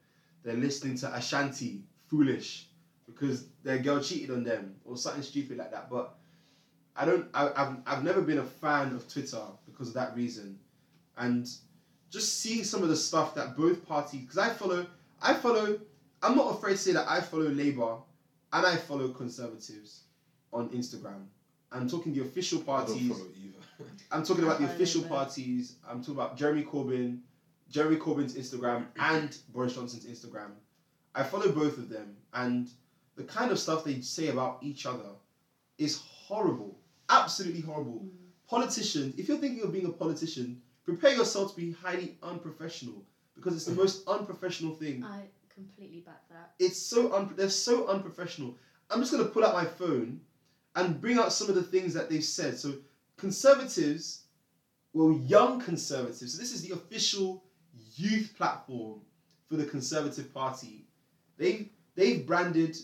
[0.42, 2.66] they're listening to Ashanti foolish
[3.06, 5.88] because their girl cheated on them or something stupid like that.
[5.90, 6.14] But
[6.96, 10.58] I don't I, I've I've never been a fan of Twitter because of that reason,
[11.18, 11.48] and
[12.10, 14.86] just seeing some of the stuff that both parties because I follow
[15.20, 15.78] I follow
[16.22, 17.96] I'm not afraid to say that I follow Labour
[18.52, 20.04] and I follow Conservatives
[20.52, 21.26] on Instagram.
[21.72, 23.08] I'm talking the official I don't parties.
[23.08, 23.90] follow either.
[24.12, 25.14] I'm talking about the official Labour.
[25.14, 25.76] parties.
[25.88, 27.18] I'm talking about Jeremy Corbyn,
[27.68, 30.52] Jeremy Corbyn's Instagram, and Boris Johnson's Instagram.
[31.14, 32.70] I follow both of them, and
[33.16, 35.10] the kind of stuff they say about each other
[35.78, 36.78] is horrible.
[37.08, 38.02] Absolutely horrible.
[38.04, 38.10] Mm.
[38.48, 43.54] Politicians, if you're thinking of being a politician, prepare yourself to be highly unprofessional because
[43.54, 45.04] it's the most unprofessional thing.
[45.04, 46.52] I completely back that.
[46.58, 48.56] It's so un- they're so unprofessional.
[48.90, 50.20] I'm just gonna pull out my phone
[50.76, 52.58] and bring out some of the things that they've said.
[52.58, 52.74] So
[53.16, 54.24] conservatives,
[54.92, 56.34] well, young conservatives.
[56.34, 57.44] So this is the official
[57.96, 59.00] youth platform
[59.48, 60.86] for the Conservative Party.
[61.36, 62.76] They've they've branded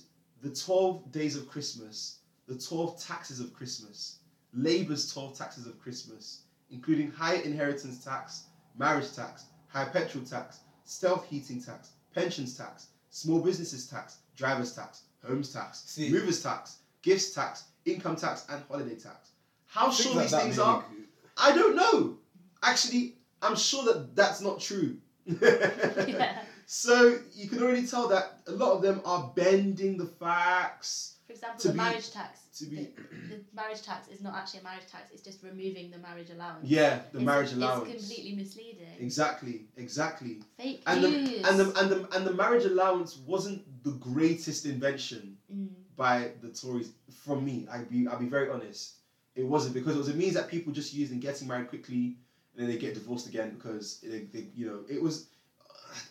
[0.43, 2.20] the 12 days of Christmas,
[2.51, 4.19] the 12 taxes of Christmas,
[4.53, 6.41] Labour's 12 taxes of Christmas,
[6.73, 8.47] including higher inheritance tax,
[8.77, 15.03] marriage tax, high petrol tax, stealth heating tax, pensions tax, small businesses tax, driver's tax,
[15.25, 19.31] homes tax, See- movers tax, gifts tax, income tax, and holiday tax.
[19.67, 21.05] How Things sure like these things make are, me-
[21.37, 22.17] I don't know.
[22.65, 24.97] Actually, I'm sure that that's not true.
[25.41, 26.43] yeah.
[26.67, 31.35] So you can already tell that a lot of them are bending the facts For
[31.35, 32.41] example, To the be- marriage tax.
[32.59, 32.76] to be.
[32.76, 35.11] The, the marriage tax is not actually a marriage tax.
[35.12, 36.66] It's just removing the marriage allowance.
[36.68, 37.89] Yeah, the It's- marriage allowance.
[37.89, 38.89] It's completely misleading.
[38.99, 40.43] Exactly, exactly.
[40.59, 41.45] Fake And the, news.
[41.47, 45.68] and the and the and the marriage allowance wasn't the greatest invention Mm.
[45.97, 46.91] by the Tories.
[47.24, 48.95] From me, I'd be I'll be very honest.
[49.37, 52.16] It wasn't because it was a means that people just used in getting married quickly,
[52.53, 55.28] and then they get divorced again because they, they you know it was.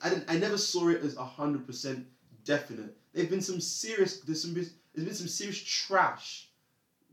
[0.01, 0.30] I didn't.
[0.30, 2.07] I never saw it as hundred percent
[2.45, 2.95] definite.
[3.11, 4.22] There've been some serious.
[4.22, 4.55] There's some.
[5.00, 6.47] There's been some serious trash.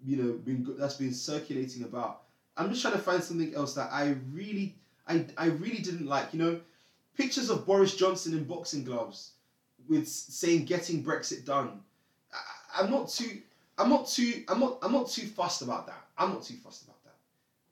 [0.04, 2.22] You know, been that's been circulating about.
[2.56, 4.76] I'm just trying to find something else that I really,
[5.06, 6.32] I, I really didn't like.
[6.32, 6.60] You know,
[7.16, 9.32] pictures of Boris Johnson in boxing gloves,
[9.88, 11.80] with saying "getting Brexit done."
[12.32, 13.40] I, I'm not too.
[13.78, 14.44] I'm not too.
[14.48, 14.78] I'm not.
[14.82, 16.02] I'm not too fussed about that.
[16.18, 17.14] I'm not too fussed about that.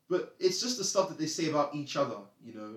[0.08, 2.16] But it's just the stuff that they say about each other.
[2.44, 2.74] You know,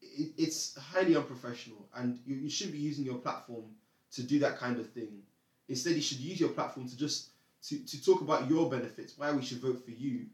[0.00, 3.64] it, it's highly unprofessional, and you, you shouldn't be using your platform
[4.12, 5.22] to do that kind of thing.
[5.68, 7.30] Instead, you should use your platform to just
[7.68, 10.26] to, to talk about your benefits, why we should vote for you,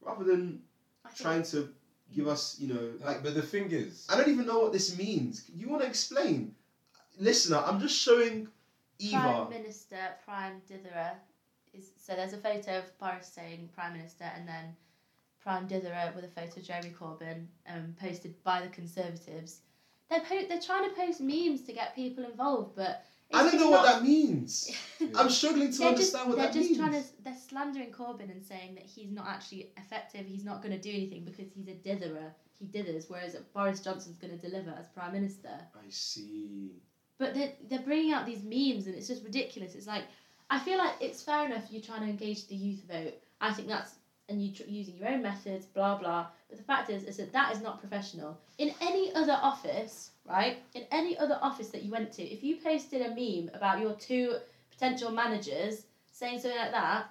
[0.00, 0.62] rather than
[1.04, 1.68] think trying to
[2.14, 4.72] give us, you know, like Like, but the thing is, I don't even know what
[4.72, 5.44] this means.
[5.54, 6.54] You want to explain,
[7.18, 7.62] listener?
[7.64, 8.48] I'm just showing
[8.98, 9.20] Eva.
[9.20, 11.12] Prime Minister Prime Ditherer
[11.72, 14.74] is so there's a photo of Boris saying Prime Minister and then
[15.40, 19.60] Prime Ditherer with a photo of Jeremy Corbyn um, posted by the Conservatives.
[20.10, 23.52] They're po- they're trying to post memes to get people involved, but it's I don't
[23.52, 24.70] just know what that means.
[25.16, 26.78] I'm struggling to they're just, understand what they're that just means.
[26.78, 30.26] trying to they're slandering Corbyn and saying that he's not actually effective.
[30.26, 32.30] He's not going to do anything because he's a ditherer.
[32.58, 35.50] He dithers, whereas Boris Johnson's going to deliver as prime minister.
[35.74, 36.70] I see.
[37.18, 39.74] But they're, they're bringing out these memes and it's just ridiculous.
[39.74, 40.04] It's like,
[40.50, 43.14] I feel like it's fair enough you're trying to engage the youth vote.
[43.40, 43.94] I think that's,
[44.28, 46.28] and you tr- using your own methods, blah, blah.
[46.48, 48.38] But the fact is, is that that is not professional.
[48.58, 50.58] In any other office, right?
[50.74, 53.94] In any other office that you went to, if you posted a meme about your
[53.94, 54.36] two
[54.70, 57.06] potential managers saying something like that,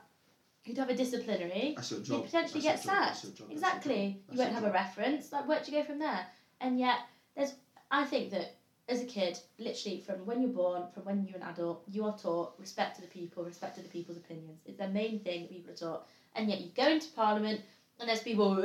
[0.65, 1.73] you'd have a disciplinary.
[1.75, 2.25] That's your You job.
[2.25, 3.03] potentially That's get your job.
[3.05, 3.23] That's sacked.
[3.23, 3.37] your job.
[3.37, 4.21] That's your Exactly.
[4.31, 5.31] You won't have a reference.
[5.31, 6.25] Like, where'd you go from there?
[6.59, 6.99] And yet,
[7.35, 7.53] there's.
[7.89, 8.55] I think that
[8.87, 12.17] as a kid, literally from when you're born, from when you're an adult, you are
[12.17, 14.59] taught respect to the people, respect to the people's opinions.
[14.65, 16.07] It's the main thing that people are taught.
[16.35, 17.61] And yet, you go into Parliament
[17.99, 18.55] and there's people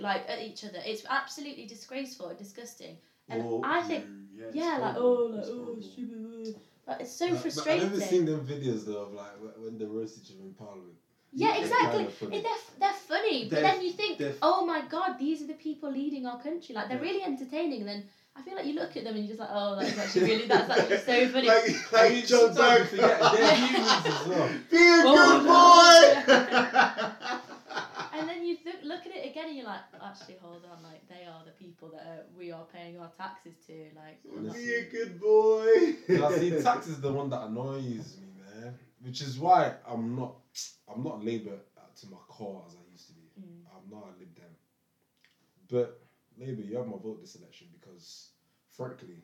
[0.00, 0.78] like at each other.
[0.84, 2.96] It's absolutely disgraceful and disgusting.
[3.28, 6.54] And Or I think- you- yeah, Yeah, like oh, like oh, stupid.
[6.86, 7.84] Uh, like it's so But- but frustrating.
[7.86, 10.94] I've never seen them videos though of like when they roast other in Parliament.
[11.32, 11.98] Yeah, They're exactly.
[12.04, 12.40] kinda funny.
[12.42, 15.54] They're, they're funny, but They're- then you think, they're- oh my god, these are the
[15.54, 16.74] people leading our country.
[16.74, 17.10] Like they're Yeah.
[17.10, 17.80] really entertaining.
[17.80, 18.04] And then
[18.36, 20.46] I feel like you look at them and you're just like, oh, that's actually really,
[20.46, 21.48] that's actually so funny.
[21.48, 24.48] like, like John you forget they're humans as well.
[24.70, 26.34] Be a Oh, good boy.
[28.18, 29.00] and then you look,
[29.46, 31.88] look at it again and you're like, actually, hold on, like they are the people
[31.90, 33.72] that are, we are paying our taxes to.
[33.94, 35.96] Like, we're not- Be a good boy.
[36.08, 38.74] Now, see, tax is the one that annoys me, man.
[39.02, 40.34] Which is why I'm not,
[40.92, 41.58] I'm not Labour
[42.00, 43.22] to my core as I used to be.
[43.40, 43.64] Mm.
[43.74, 44.44] I'm not a Lib Dem.
[45.70, 46.00] But
[46.38, 48.30] Labour, you have my vote this election because,
[48.76, 49.22] frankly,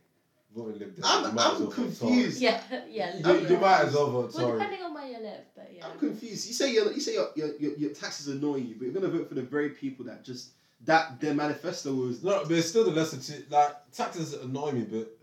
[0.55, 2.40] voting Lib Dem, I'm- you might as I'm well confused.
[2.40, 3.16] Yeah, yeah.
[3.16, 4.59] You, you might as well vote Well, Tory.
[4.59, 5.86] depending on where you live, but yeah.
[5.86, 6.46] I'm confused.
[6.48, 9.09] You say your you say your, your, your, your taxes annoy you, but you're gonna
[9.09, 10.50] vote for the very people that just
[10.84, 12.22] that their manifesto was.
[12.22, 13.44] No, but it's still the lesser two.
[13.50, 15.16] Like taxes annoy me, but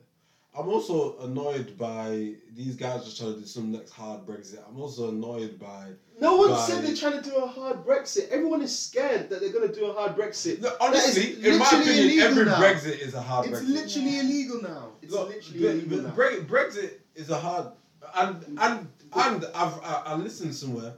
[0.57, 4.59] I'm also annoyed by these guys just trying to do some next hard Brexit.
[4.67, 5.91] I'm also annoyed by.
[6.19, 6.67] No one Right.
[6.67, 8.29] said they're trying to do a hard Brexit.
[8.29, 10.59] Everyone is scared that they're gonna do a hard Brexit.
[10.59, 12.59] No, honestly, in my opinion, every now.
[12.59, 13.69] Brexit is a hard It's Brexit.
[13.69, 14.21] literally Yeah.
[14.23, 14.91] illegal now.
[15.03, 16.15] It's Look, literally but- illegal but now.
[16.15, 17.67] Bre- Brexit is a hard,
[18.15, 20.93] and and and I've I, I listened somewhere.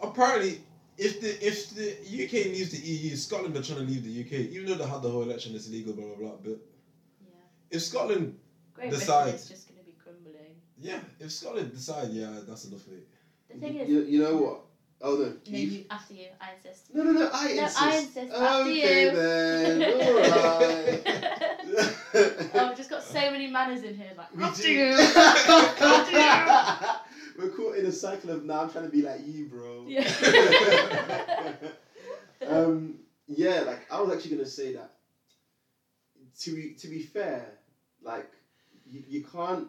[0.00, 0.62] Apparently,
[0.98, 1.90] if the if the
[2.24, 5.02] UK leaves the EU, Scotland are trying to leave the UK, even though they had
[5.02, 6.36] the whole election, it's illegal, blah blah blah.
[6.42, 6.58] But.
[7.72, 8.38] If Scotland,
[8.74, 9.22] Great Decide.
[9.24, 10.54] Britain is just going to be crumbling.
[10.78, 13.06] yeah, if Scotland decide, yeah, that's enough of it.
[13.52, 14.60] The thing is, you, you know what?
[15.04, 15.24] Oh no.
[15.24, 16.94] no, you, after you, I insist.
[16.94, 17.28] No, no, no.
[17.32, 17.82] I No, insist.
[17.82, 18.32] I insist.
[18.32, 19.10] After okay you.
[19.16, 19.82] then.
[19.84, 19.90] oh,
[22.14, 22.22] All
[22.54, 22.54] right.
[22.70, 24.12] I've just got so many manners in here.
[24.16, 24.70] Like, We after do.
[24.70, 24.92] you.
[24.94, 26.22] After you.
[27.36, 29.86] We're caught in a cycle of now I'm trying to be like you, bro.
[29.88, 30.06] Yeah.
[32.46, 32.94] um,
[33.26, 34.92] yeah, like I was actually gonna say that.
[36.42, 37.58] To be to be fair,
[38.04, 38.30] like
[38.90, 39.68] you, you can't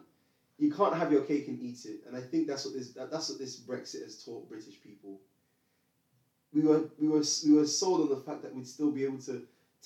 [0.59, 3.11] you can't have your cake and eat it, and I think that's what this that,
[3.11, 5.19] that's what this Brexit has taught British people.
[6.53, 9.19] We were we were we were sold on the fact that we'd still be able
[9.19, 9.43] to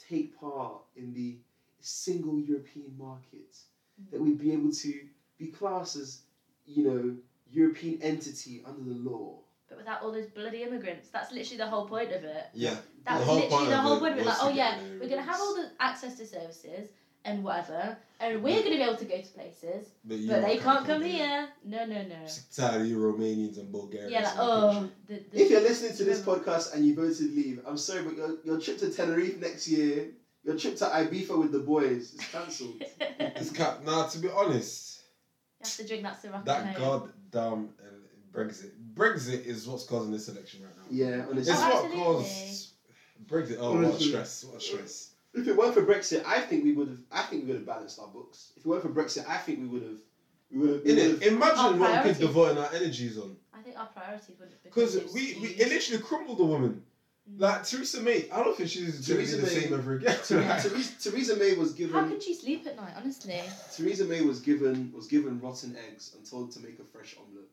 [0.09, 1.37] take part in the
[1.79, 4.11] single European market, mm-hmm.
[4.11, 4.99] that we'd be able to
[5.37, 6.21] be classed as
[6.65, 7.15] you know
[7.49, 9.39] European entity under the law.
[9.69, 12.45] But without all those bloody immigrants, that's literally the whole point of it.
[12.53, 12.75] Yeah,
[13.05, 14.25] That The whole literally point the whole point of it.
[14.25, 16.89] Like, oh yeah, we're gonna have all the access to services
[17.27, 20.85] and whatever, and we're gonna be able to go to places, but, but they can't
[20.85, 21.09] come there.
[21.09, 21.49] here.
[21.65, 22.25] No, no, no.
[22.25, 24.11] Sick tired of you Romanians and Bulgarians.
[24.11, 27.61] Yeah, like oh, the, the, If you're listening to this podcast and you voted leave,
[27.67, 30.07] I'm sorry, but your, your trip to Tenerife next year,
[30.43, 32.81] your trip to Ibiza with the boys is cancelled.
[33.19, 33.85] It's cat.
[33.85, 35.01] Now, to be honest,
[35.59, 38.71] you have to drink that Ciroc that goddamn uh, Brexit.
[38.93, 40.83] Brexit is what's causing this election right now.
[40.89, 41.51] yeah, honestly.
[41.53, 42.03] It's Oh, what absolutely.
[42.03, 42.69] caused
[43.27, 43.57] Brexit.
[43.59, 44.43] Oh, what a stress!
[44.45, 45.11] What a stress!
[45.37, 46.99] If it weren't for Brexit, I think we would have.
[47.11, 48.53] I think we would have balanced our books.
[48.57, 49.99] If it weren't for Brexit, I think we would have.
[50.51, 50.83] We would have.
[50.83, 52.17] we In would it, have- imagine what we could priorities.
[52.19, 53.35] devote our energies on.
[53.53, 54.71] I think our priorities would have been.
[54.71, 55.59] Because become we, we skewed.
[55.61, 56.81] it literally crumbled the woman.
[57.29, 57.41] Mm.
[57.41, 59.93] Like Theresa May, I don't think she's going to be Theresa the May- same ever
[59.95, 60.17] again.
[60.23, 62.09] Theresa, Theresa, Theresa May was How given.
[62.09, 62.93] can she sleep at night?
[62.95, 63.41] Honestly,
[63.75, 67.49] Theresa May was given was given rotten eggs and told to make a fresh omelette.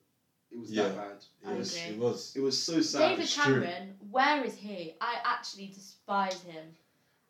[0.53, 0.85] It was Yeah.
[0.85, 1.17] that bad.
[1.43, 1.75] it I was.
[1.77, 1.95] agree.
[1.97, 2.33] It was.
[2.37, 2.99] It was so sad.
[3.09, 3.43] David it's true.
[3.55, 4.95] Cameron, where is he?
[5.01, 6.63] I actually despise him.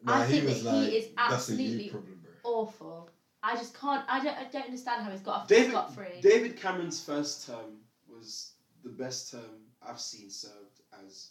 [0.04, 2.20] Nah, I he think was that he is absolutely problem.
[2.44, 3.10] Awful.
[3.42, 4.04] I just can't.
[4.08, 4.36] I don't.
[4.36, 6.20] I don't understand how he's got off David scot free.
[6.20, 7.78] David Cameron's first term
[8.08, 8.52] was
[8.82, 9.40] the best term
[9.86, 11.30] I've seen served as.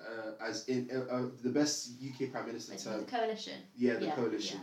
[0.00, 3.52] Uh, as in uh, uh, the best UK Prime Minister The term, coalition.
[3.76, 4.60] yeah, the Yeah, coalition.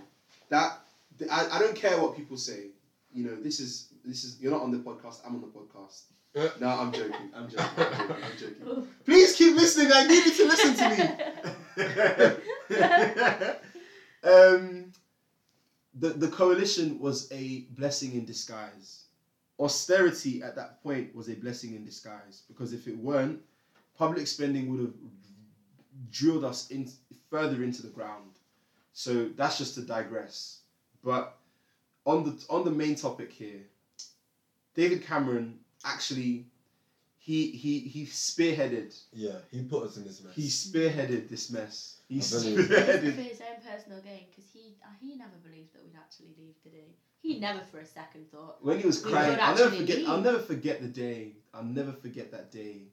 [0.49, 0.79] That
[1.17, 2.71] th- I, I don't care what people say.
[3.13, 5.21] You know, this is this is you're not on the podcast.
[5.25, 6.01] I'm on the podcast.
[6.59, 7.31] No, I'm joking.
[7.33, 7.65] I'm joking.
[7.77, 8.15] I'm joking.
[8.23, 8.87] I'm joking.
[9.05, 9.91] Please keep listening.
[9.93, 12.35] I need you to listen to me.
[14.23, 14.91] um,
[15.93, 19.05] the the coalition was a blessing in disguise.
[19.59, 23.41] Austerity at that point was a blessing in disguise because if it weren't,
[23.97, 24.93] public spending would have
[26.11, 26.89] drilled us in
[27.29, 28.31] further into the ground.
[28.93, 30.61] So that's just to digress.
[31.03, 31.37] But
[32.05, 33.61] on the on the main topic here,
[34.75, 36.45] David Cameron actually
[37.19, 40.35] he he he spearheaded Yeah, he put us in this mess.
[40.35, 41.97] he spearheaded this mess.
[42.07, 45.83] He I believe for his own personal gain, because he uh, he never believed that
[45.83, 46.95] we'd actually leave, did he?
[47.21, 48.57] He never for a second thought.
[48.63, 50.07] When he was crying, I'll never actually forget.
[50.07, 51.33] I'll never forget the day.
[51.53, 52.87] I'll never forget that day.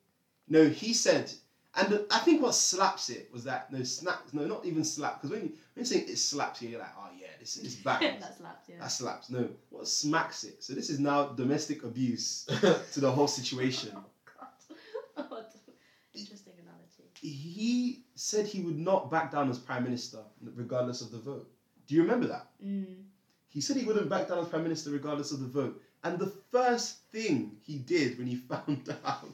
[0.49, 1.33] No, he said,
[1.77, 4.23] and I think what slaps it was that no snap.
[4.33, 5.21] No, not even slap.
[5.21, 7.77] Because when you when you say it slaps you, you're like, oh yeah, this is
[7.77, 8.01] back.
[8.21, 8.77] that slaps, yeah.
[8.81, 9.31] that slaps.
[9.31, 10.63] No, what smacks it?
[10.63, 12.45] So this is now domestic abuse
[12.93, 13.93] to the whole situation.
[13.95, 14.05] Oh
[14.39, 14.49] God.
[14.69, 15.06] What a
[16.15, 17.11] Interesting analogy.
[17.21, 21.49] He said he would not back down as prime minister regardless of the vote.
[21.87, 22.49] Do you remember that?
[22.65, 23.03] Mm.
[23.49, 25.81] He said he wouldn't back down as prime minister regardless of the vote.
[26.05, 29.29] And the first thing he did when he found out,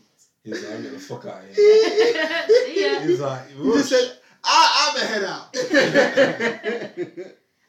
[0.45, 1.55] He's like, I'm getting the fuck out of here.
[2.49, 2.99] See ya.
[3.01, 5.55] He's like, he just said, I, I'm a head out.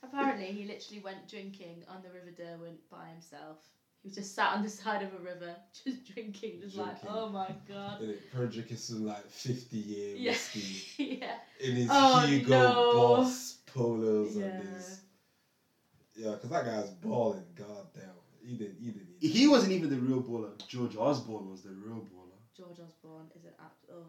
[0.03, 3.57] Apparently, he literally went drinking on the River Derwent by himself.
[4.03, 7.29] He was just sat on the side of a river, just drinking, just like, oh
[7.29, 8.01] my god.
[8.01, 10.31] And it Frederick is some like 50 year Yeah.
[10.31, 11.35] whiskey yeah.
[11.61, 12.93] in his Oh, Hugo no.
[12.93, 14.45] Boss polos Yeah.
[14.45, 14.99] and his.
[16.15, 17.45] Yeah, because that guy's balling.
[17.55, 18.03] God damn.
[18.45, 19.07] He didn't, he didn't.
[19.21, 20.51] He he wasn't even the real baller.
[20.67, 22.37] George Osborne was the real baller.
[22.57, 23.85] George Osborne is an apt.
[23.89, 24.03] Ugh.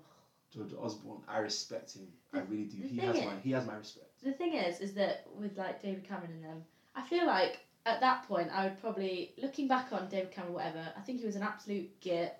[0.52, 2.08] George Osborne, I respect him.
[2.32, 2.82] I really do.
[2.86, 4.10] He has is- my he has my respect.
[4.24, 6.64] The thing is, is that with like David Cameron and them,
[6.96, 10.86] I feel like at that point I would probably, looking back on David Cameron, whatever,
[10.96, 12.36] I think he was an absolute git.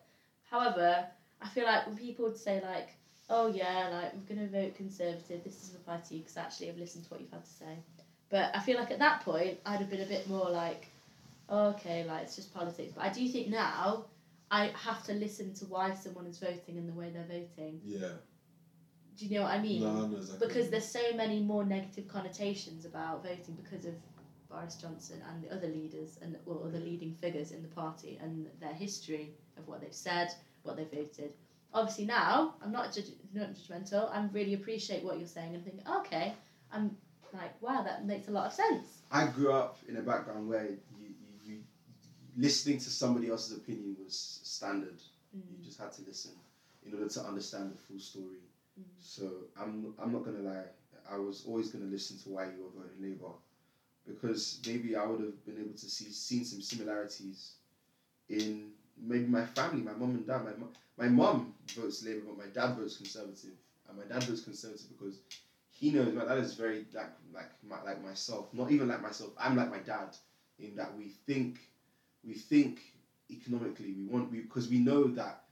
[0.50, 1.06] However,
[1.42, 2.90] I feel like when people would say like,
[3.28, 7.04] oh yeah, like I'm gonna vote Conservative, this is the party, because actually I've listened
[7.04, 7.78] to what you've had to say.
[8.30, 10.86] But I feel like at that point I'd have been a bit more like,
[11.48, 12.92] oh, okay, like it's just politics.
[12.94, 14.06] But I do think now
[14.50, 17.80] I have to listen to why someone is voting and the way they're voting.
[17.84, 18.08] Yeah.
[19.16, 19.82] Do you know what I mean?
[19.82, 20.48] No, exactly.
[20.48, 23.94] because there's so many more negative connotations about voting because of
[24.54, 28.46] Boris Johnson and the other leaders and well, other leading figures in the party and
[28.60, 30.32] their history of what they've said,
[30.62, 31.32] what they've voted.
[31.72, 34.10] Obviously now I'm not judge- not judgmental.
[34.12, 36.32] I really appreciate what you're saying and think, okay,
[36.70, 36.96] I'm
[37.32, 39.02] like, wow, that makes a lot of sense.
[39.10, 41.08] I grew up in a background where you, you,
[41.44, 41.60] you
[42.36, 45.00] listening to somebody else's opinion was standard.
[45.32, 45.64] You Mm.
[45.64, 46.30] just had to listen
[46.86, 48.44] in order to understand the full story.
[48.78, 48.84] Mm.
[49.00, 49.24] So
[49.60, 50.66] I'm I'm not gonna lie.
[51.10, 53.32] I was always gonna listen to why you were voting Labour,
[54.06, 57.52] because maybe I would have been able to see seen some similarities
[58.28, 60.44] in maybe my family, my mum and dad.
[60.44, 63.52] My mum, my mum votes Labour, but my dad votes Conservative,
[63.88, 65.18] and my dad votes Conservative because
[65.70, 68.52] he knows my dad is very like like my, like myself.
[68.52, 69.30] Not even like myself.
[69.38, 70.16] I'm like my dad
[70.58, 71.58] in that we think
[72.24, 72.80] we think
[73.30, 73.92] economically.
[73.92, 75.44] We want we because we know that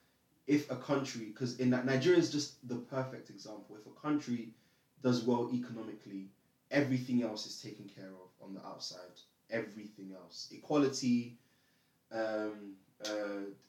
[0.46, 3.76] if a country because in that Nigeria is just the perfect example.
[3.80, 4.50] If a country
[5.02, 6.28] does well economically,
[6.72, 9.00] everything else is taken care of on the outside.
[9.50, 11.36] Everything else, equality,
[12.10, 12.72] um,
[13.06, 13.12] uh,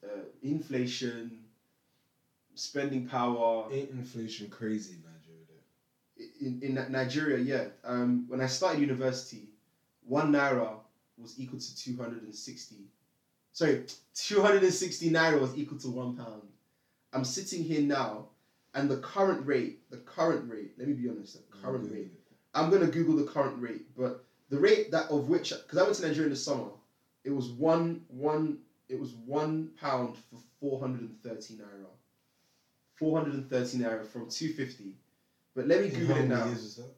[0.02, 1.38] uh, inflation,
[2.54, 3.66] spending power.
[3.70, 5.24] Ain't inflation crazy in Nigeria
[6.40, 7.64] in, in Nigeria, yeah.
[7.84, 9.48] Um, when I started university,
[10.06, 10.70] one naira
[11.18, 12.76] was equal to 260.
[13.52, 13.84] Sorry,
[14.14, 16.42] 260 naira was equal to one pound.
[17.12, 18.26] I'm sitting here now,
[18.74, 22.10] and the current rate, the current rate, let me be honest, the current rate.
[22.54, 25.96] I'm gonna Google the current rate, but the rate that of which, because I went
[25.96, 26.70] to Nigeria in the summer,
[27.24, 28.58] it was one one.
[28.88, 31.86] It was one pound for 430 naira.
[32.96, 34.94] 430 naira from 250.
[35.56, 36.44] But let me In Google how it now.
[36.46, 36.94] years was that?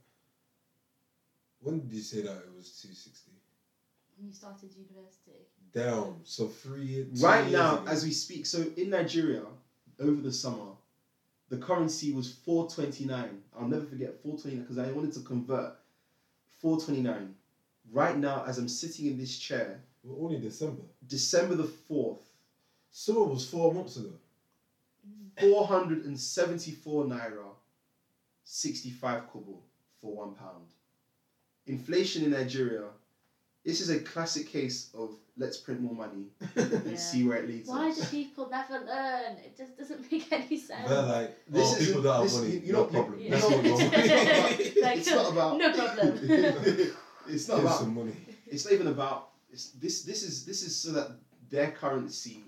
[1.60, 3.30] When did you say that it was 260?
[4.16, 5.32] When you started university.
[5.72, 6.20] Down.
[6.24, 7.22] So three years.
[7.22, 9.42] Right now, as we speak, so in Nigeria,
[10.00, 10.72] over the summer,
[11.48, 13.42] the currency was 429.
[13.58, 15.74] I'll never forget 429 because I wanted to convert
[16.60, 17.34] 429.
[17.92, 20.82] Right now, as I'm sitting in this chair, We're only December.
[21.06, 22.18] December the 4th,
[22.90, 24.12] Summer was four months ago.
[25.38, 25.50] Mm.
[25.50, 27.44] 474 naira,
[28.44, 29.58] 65 kobo
[30.00, 30.64] for one pound.
[31.66, 32.84] Inflation in Nigeria,
[33.66, 36.96] this is a classic case of let's print more money and Yeah.
[37.10, 37.98] see where it leads Why us.
[37.98, 39.32] do people never learn?
[39.44, 40.88] It just doesn't make any sense.
[40.88, 43.18] They're like, This oh, is- people that have this- money, you- you no problem.
[43.20, 44.82] you Let's know- make.
[44.82, 46.18] Like, it's not about no problem.
[47.28, 48.12] it's not Give about some money.
[48.46, 51.08] it's not even about it's, this this is this is so that
[51.50, 52.44] their currency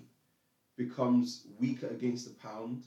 [0.77, 2.83] becomes weaker against the pound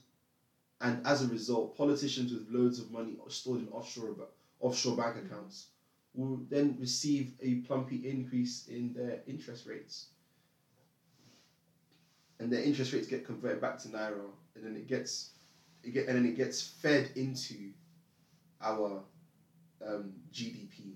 [0.81, 4.17] and as a result politicians with loads of money stored in offshore
[4.61, 5.27] offshore bank mm.
[5.27, 5.67] accounts
[6.15, 10.07] will then receive a plumpy increase in their interest rates
[12.39, 15.31] and their interest rates get converted back to naira and then it gets
[15.83, 17.71] it get and then it gets fed into
[18.61, 19.01] our
[19.87, 20.95] um, GDP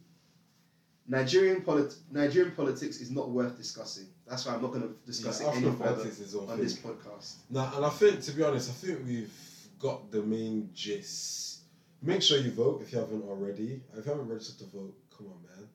[1.08, 4.06] Nigerian polit- Nigerian politics is not worth discussing.
[4.26, 6.10] That's why I'm not going to discuss Yeah, it any further
[6.50, 7.34] on this podcast.
[7.48, 9.32] Nah, and I think, to be honest, I think we've
[9.78, 11.60] got the main gist.
[12.02, 13.80] Make sure you vote if you haven't already.
[13.96, 15.68] If you haven't registered to vote, come on, man.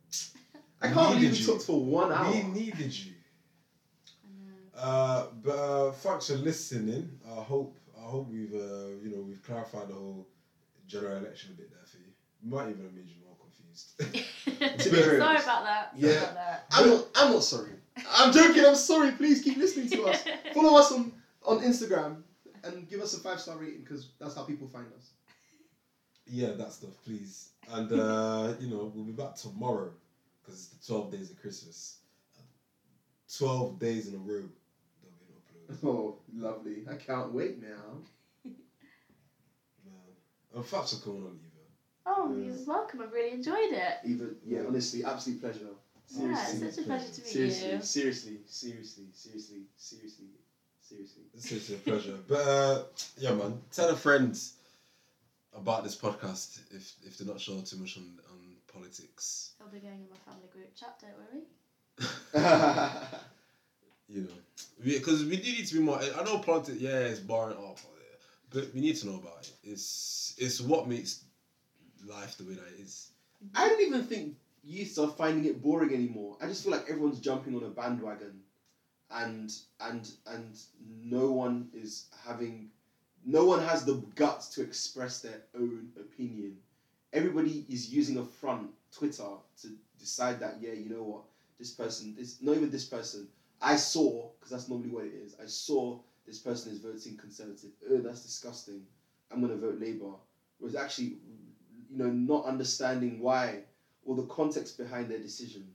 [0.81, 1.45] I We can't believe we you.
[1.45, 2.31] talked for one hour.
[2.31, 3.13] We needed you.
[4.75, 7.09] Uh, but uh, thanks for listening.
[7.29, 10.27] I hope I hope we've uh, you know we've clarified the whole
[10.87, 12.05] general election a bit there for you.
[12.43, 14.81] Might even have made you more confused.
[14.83, 15.43] To be very Sorry honest.
[15.45, 15.91] about that.
[15.95, 16.09] Yeah.
[16.09, 16.65] Sorry about that.
[16.71, 17.07] I'm not.
[17.15, 17.71] I'm not sorry.
[18.11, 18.65] I'm joking.
[18.65, 19.11] I'm sorry.
[19.11, 20.23] Please keep listening to us.
[20.53, 21.11] Follow us on
[21.45, 22.23] on Instagram
[22.63, 25.09] and give us a five star rating because that's how people find us.
[26.27, 27.49] Yeah, that stuff, please.
[27.71, 29.91] And uh, you know we'll be back tomorrow
[30.41, 31.97] because it's the twelve days of Christmas.
[33.37, 34.43] Twelve days in a row.
[35.01, 35.87] They'll be uploaded.
[35.87, 36.83] Oh, lovely.
[36.89, 37.99] I can't wait now.
[39.85, 39.93] Man.
[40.55, 41.47] And Fabs are coming on either.
[42.05, 42.51] Oh, Yeah.
[42.53, 43.01] you're welcome.
[43.01, 43.97] I've really enjoyed it.
[44.03, 45.67] Even yeah, honestly, absolute pleasure.
[46.13, 47.81] Yeah, it's such a pleasure to meet seriously, you.
[47.81, 50.25] seriously, seriously, seriously, seriously,
[50.81, 51.21] seriously.
[51.33, 52.17] It's such a pleasure.
[52.27, 52.83] But uh,
[53.17, 54.37] yeah, man, tell a friend
[55.55, 58.39] about this podcast if if they're not sure too much on, on
[58.73, 59.53] politics.
[59.61, 61.01] I'll be going in my family group chat.
[61.01, 61.43] Don't worry.
[64.11, 65.97] You know, because we, do need to be more.
[65.97, 66.81] I know politics.
[66.81, 67.55] Yeah, it's boring.
[67.57, 67.75] Oh,
[68.53, 69.53] but we need to know about it.
[69.63, 71.23] It's it's what makes
[72.05, 73.11] life the way that it is.
[73.55, 74.35] I don't even think
[74.65, 76.35] youths are finding it boring anymore.
[76.41, 78.41] I just feel like everyone's jumping on a bandwagon,
[79.09, 79.49] and
[79.79, 82.69] and and no one is having,
[83.25, 86.57] no one has the guts to express their own opinion.
[87.13, 89.27] Everybody is using a front Twitter
[89.61, 89.67] to
[89.99, 91.23] decide that yeah, you know what,
[91.59, 93.27] this person, this not even this person.
[93.61, 95.35] I saw because that's normally what it is.
[95.41, 97.71] I saw this person is voting conservative.
[97.89, 98.81] Oh, that's disgusting.
[99.31, 100.13] I'm gonna vote Labour.
[100.59, 101.17] Whereas actually,
[101.89, 103.61] you know, not understanding why
[104.05, 105.67] or the context behind their decision.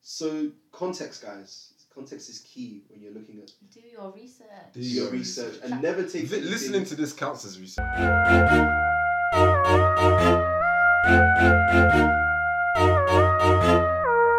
[0.00, 1.72] So context, guys.
[1.94, 4.46] Context is key when you're looking at Do your research.
[4.72, 5.70] Do your your research research.
[5.72, 7.86] and never take Vi- anything- listening to this counts as research.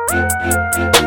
[0.10, 1.01] Thank